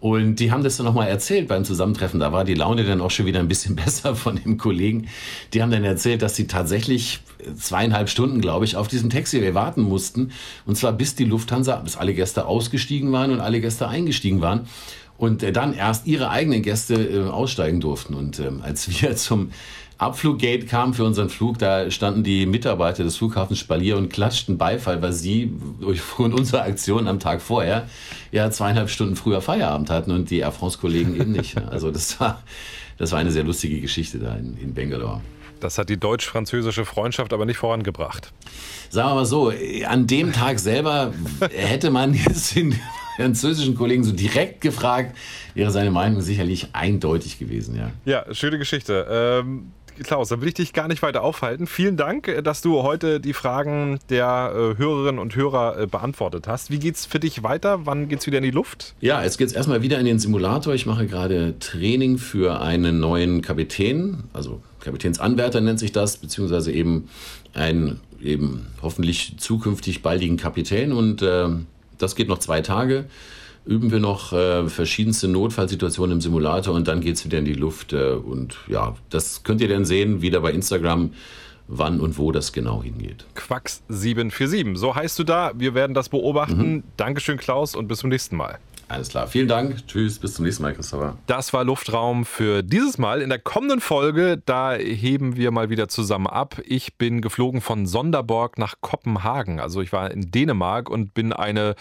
Und 0.02 0.38
die 0.38 0.52
haben 0.52 0.64
das 0.64 0.78
dann 0.78 0.88
nochmal 0.88 1.08
erzählt 1.08 1.48
beim 1.48 1.64
Zusammentreffen. 1.64 2.20
Da 2.20 2.34
war 2.34 2.44
die 2.44 2.56
Laune 2.56 2.84
dann 2.84 3.02
auch 3.02 3.12
schon 3.12 3.28
wieder 3.28 3.40
ein 3.40 3.48
bisschen 3.48 3.76
besser 3.78 4.16
von 4.16 4.36
dem 4.36 4.58
Kollegen. 4.58 5.08
Die 5.54 5.62
haben 5.62 5.72
dann 5.72 5.84
erzählt, 5.84 6.24
dass 6.24 6.36
sie 6.36 6.48
tatsächlich 6.48 7.20
zweieinhalb 7.56 8.10
Stunden, 8.10 8.42
glaube 8.42 8.66
ich, 8.66 8.76
auf 8.76 8.88
diesen 8.88 9.12
Taxi 9.12 9.54
warten 9.54 9.82
mussten. 9.82 10.32
Und 10.66 10.76
zwar 10.76 10.92
bis 10.92 11.14
die 11.16 11.26
Lufthansa, 11.26 11.76
bis 11.78 11.98
alle 11.98 12.16
Gäste 12.16 12.48
ausgestiegen 12.48 13.12
waren 13.12 13.32
und 13.32 13.42
alle 13.42 13.62
Gäste 13.62 13.88
eingestiegen 13.88 14.42
waren 14.42 14.68
und 15.22 15.44
äh, 15.44 15.52
dann 15.52 15.76
erst 15.76 16.08
ihre 16.08 16.32
eigenen 16.32 16.64
Gäste 16.64 16.96
äh, 16.96 17.30
aussteigen 17.30 17.80
durften. 17.80 18.16
Und 18.16 18.40
ähm, 18.40 18.62
als 18.64 18.90
wir 18.90 19.16
zum 19.16 19.52
Abfluggate 20.02 20.66
kam 20.66 20.96
für 20.96 21.04
unseren 21.04 21.30
Flug, 21.30 21.60
da 21.60 21.92
standen 21.92 22.24
die 22.24 22.48
Mitarbeiter 22.48 23.04
des 23.04 23.18
Flughafens 23.18 23.60
Spalier 23.60 23.98
und 23.98 24.12
klatschten 24.12 24.58
Beifall, 24.58 25.00
weil 25.04 25.14
sie 25.14 25.54
aufgrund 25.86 26.34
unserer 26.34 26.64
Aktion 26.64 27.08
am 27.08 27.20
Tag 27.20 27.40
vorher 27.40 27.88
ja 28.32 28.50
zweieinhalb 28.50 28.90
Stunden 28.90 29.16
früher 29.16 29.42
Feierabend 29.42 29.92
hatten 29.92 30.10
und 30.10 30.32
die 30.32 30.40
Air 30.40 30.54
France-Kollegen 30.54 31.16
eben 31.16 31.32
nicht. 31.34 31.56
Also 31.72 31.92
das 31.92 32.20
war, 32.20 32.42
das 32.98 33.12
war 33.12 33.20
eine 33.20 33.32
sehr 33.32 33.44
lustige 33.44 33.80
Geschichte 33.80 34.18
da 34.18 34.36
in, 34.36 34.58
in 34.58 34.74
Bangalore. 34.74 35.22
Das 35.60 35.78
hat 35.78 35.90
die 35.90 35.98
deutsch-französische 35.98 36.86
Freundschaft 36.86 37.32
aber 37.32 37.46
nicht 37.46 37.58
vorangebracht. 37.58 38.34
Sagen 38.90 39.10
wir 39.12 39.16
mal 39.16 39.26
so, 39.26 39.54
an 39.88 40.08
dem 40.08 40.34
Tag 40.34 40.58
selber 40.58 41.14
hätte 41.52 41.92
man 41.92 42.16
jetzt 42.16 42.56
den 42.56 42.76
französischen 43.18 43.76
Kollegen 43.76 44.04
so 44.04 44.12
direkt 44.12 44.62
gefragt, 44.62 45.16
wäre 45.54 45.70
seine 45.70 45.92
Meinung 45.92 46.22
sicherlich 46.22 46.70
eindeutig 46.74 47.38
gewesen, 47.38 47.76
ja. 47.76 47.92
Ja, 48.06 48.34
schöne 48.34 48.58
Geschichte. 48.58 49.06
Ähm 49.44 49.72
Klaus, 50.04 50.30
dann 50.30 50.42
will 50.42 50.48
ich 50.48 50.54
dich 50.54 50.74
gar 50.74 50.88
nicht 50.88 51.02
weiter 51.02 51.22
aufhalten. 51.22 51.68
Vielen 51.68 51.98
Dank, 51.98 52.28
äh, 52.28 52.42
dass 52.42 52.62
du 52.62 52.84
heute 52.84 53.20
die 53.20 53.34
Fragen 53.34 54.00
der 54.10 54.54
äh, 54.54 54.78
Hörerinnen 54.78 55.20
und 55.20 55.36
Hörer 55.36 55.80
äh, 55.80 55.88
beantwortet 55.88 56.48
hast. 56.48 56.72
Wie 56.72 56.80
geht's 56.80 57.06
für 57.06 57.20
dich 57.20 57.44
weiter? 57.44 57.86
Wann 57.86 58.10
geht's 58.10 58.26
wieder 58.28 58.38
in 58.38 58.44
die 58.44 58.52
Luft? 58.52 58.96
Ja, 59.02 59.24
jetzt 59.24 59.38
geht's 59.38 59.54
erstmal 59.54 59.82
wieder 59.82 60.00
in 60.00 60.06
den 60.06 60.20
Simulator. 60.20 60.74
Ich 60.74 60.86
mache 60.86 61.08
gerade 61.08 61.58
Training 61.60 62.18
für 62.18 62.62
einen 62.62 63.00
neuen 63.00 63.42
Kapitän, 63.42 64.24
also 64.34 64.62
Kapitänsanwärter 64.80 65.62
nennt 65.62 65.80
sich 65.80 65.92
das, 65.92 66.18
beziehungsweise 66.18 66.72
eben 66.72 67.10
einen 67.54 68.00
eben 68.22 68.68
hoffentlich 68.82 69.36
zukünftig 69.38 70.02
baldigen 70.02 70.38
Kapitän 70.38 70.92
und 70.92 71.22
äh, 71.22 71.48
das 71.98 72.16
geht 72.16 72.28
noch 72.28 72.40
zwei 72.40 72.62
Tage 72.62 73.06
üben 73.66 73.92
wir 73.92 74.00
noch 74.00 74.34
äh, 74.34 74.68
verschiedenste 74.68 75.28
Notfallsituationen 75.28 76.18
im 76.18 76.22
Simulator 76.22 76.74
und 76.74 76.88
dann 76.88 77.02
geht 77.02 77.16
es 77.16 77.26
wieder 77.26 77.38
in 77.38 77.46
die 77.46 77.54
Luft. 77.54 77.94
Äh, 77.94 78.14
und 78.14 78.58
ja, 78.68 78.96
das 79.10 79.44
könnt 79.44 79.62
ihr 79.62 79.68
dann 79.68 79.86
sehen, 79.86 80.22
wieder 80.22 80.42
bei 80.42 80.52
Instagram, 80.52 81.14
wann 81.68 82.00
und 82.00 82.18
wo 82.18 82.32
das 82.32 82.54
genau 82.54 82.84
hingeht. 82.84 83.26
Quacks 83.36 83.84
747, 83.90 84.78
so 84.78 84.96
heißt 84.96 85.18
du 85.20 85.24
da. 85.24 85.52
Wir 85.56 85.74
werden 85.74 85.94
das 85.94 86.10
beobachten. 86.10 86.74
Mhm. 86.74 86.84
Dankeschön, 86.98 87.38
Klaus, 87.38 87.76
und 87.76 87.88
bis 87.88 88.00
zum 88.00 88.10
nächsten 88.10 88.36
Mal. 88.36 88.60
Alles 88.92 89.08
klar. 89.08 89.28
Vielen 89.28 89.48
Dank. 89.48 89.88
Tschüss. 89.88 90.20
Bis 90.20 90.34
zum 90.34 90.44
nächsten 90.44 90.64
Mal, 90.64 90.74
Christopher. 90.74 91.18
Das 91.26 91.54
war 91.54 91.64
Luftraum 91.64 92.26
für 92.26 92.62
dieses 92.62 92.98
Mal. 92.98 93.22
In 93.22 93.30
der 93.30 93.40
kommenden 93.40 93.80
Folge, 93.80 94.42
da 94.46 94.74
heben 94.74 95.38
wir 95.38 95.52
mal 95.52 95.70
wieder 95.70 95.88
zusammen 95.88 96.28
ab. 96.28 96.62
Ich 96.66 96.98
bin 96.98 97.22
geflogen 97.22 97.62
von 97.62 97.86
Sonderborg 97.86 98.58
nach 98.58 98.76
Kopenhagen. 98.82 99.62
Also 99.62 99.80
ich 99.80 99.94
war 99.94 100.12
in 100.12 100.30
Dänemark 100.30 100.90
und 100.90 101.14
bin 101.14 101.32
eine 101.32 101.76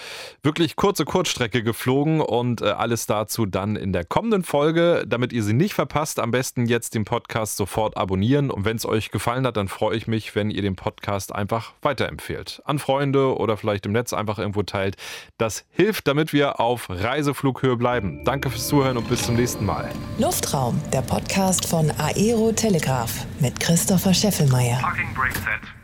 wirklich 0.44 0.77
kurze 0.77 1.05
Kurzstrecke 1.05 1.64
geflogen 1.64 2.20
und 2.20 2.62
äh, 2.62 2.66
alles 2.66 3.07
dazu 3.07 3.44
dann 3.44 3.75
in 3.75 3.92
der 3.92 4.05
kommenden 4.05 4.44
Folge. 4.44 5.03
Damit 5.05 5.33
ihr 5.33 5.42
sie 5.42 5.53
nicht 5.53 5.75
verpasst, 5.75 6.20
am 6.20 6.31
besten 6.31 6.66
jetzt 6.66 6.94
den 6.94 7.05
Podcast 7.05 7.57
sofort 7.57 7.96
abonnieren. 7.96 8.53
Und 8.53 8.64
wenn 8.64 8.77
es 8.77 8.87
euch 8.87 9.11
gefallen 9.11 9.49
hat, 9.49 9.57
dann 9.57 9.66
freue 9.66 9.96
ich 9.96 10.07
mich, 10.07 10.37
wenn 10.37 10.49
ihr 10.49 10.62
den 10.62 10.77
Podcast 10.77 11.35
einfach 11.35 11.73
weiterempfehlt. 11.83 12.62
An 12.66 12.79
Freunde 12.79 13.37
oder 13.37 13.57
vielleicht 13.57 13.85
im 13.85 13.90
Netz 13.90 14.12
einfach 14.12 14.38
irgendwo 14.38 14.62
teilt. 14.62 14.96
Das 15.38 15.64
hilft, 15.70 16.07
damit 16.07 16.33
wir 16.33 16.61
auf 16.61 16.88
Reiseflughöhe 17.02 17.76
bleiben. 17.76 18.20
Danke 18.24 18.50
fürs 18.50 18.68
Zuhören 18.68 18.96
und 18.96 19.08
bis 19.08 19.22
zum 19.22 19.36
nächsten 19.36 19.64
Mal. 19.64 19.90
Luftraum, 20.18 20.80
der 20.92 21.02
Podcast 21.02 21.66
von 21.66 21.90
Aero 21.98 22.52
Telegraph 22.52 23.26
mit 23.40 23.58
Christopher 23.58 24.14
Scheffelmeier. 24.14 24.78
Parking 24.80 25.14
Brake 25.14 25.38
Set. 25.38 25.80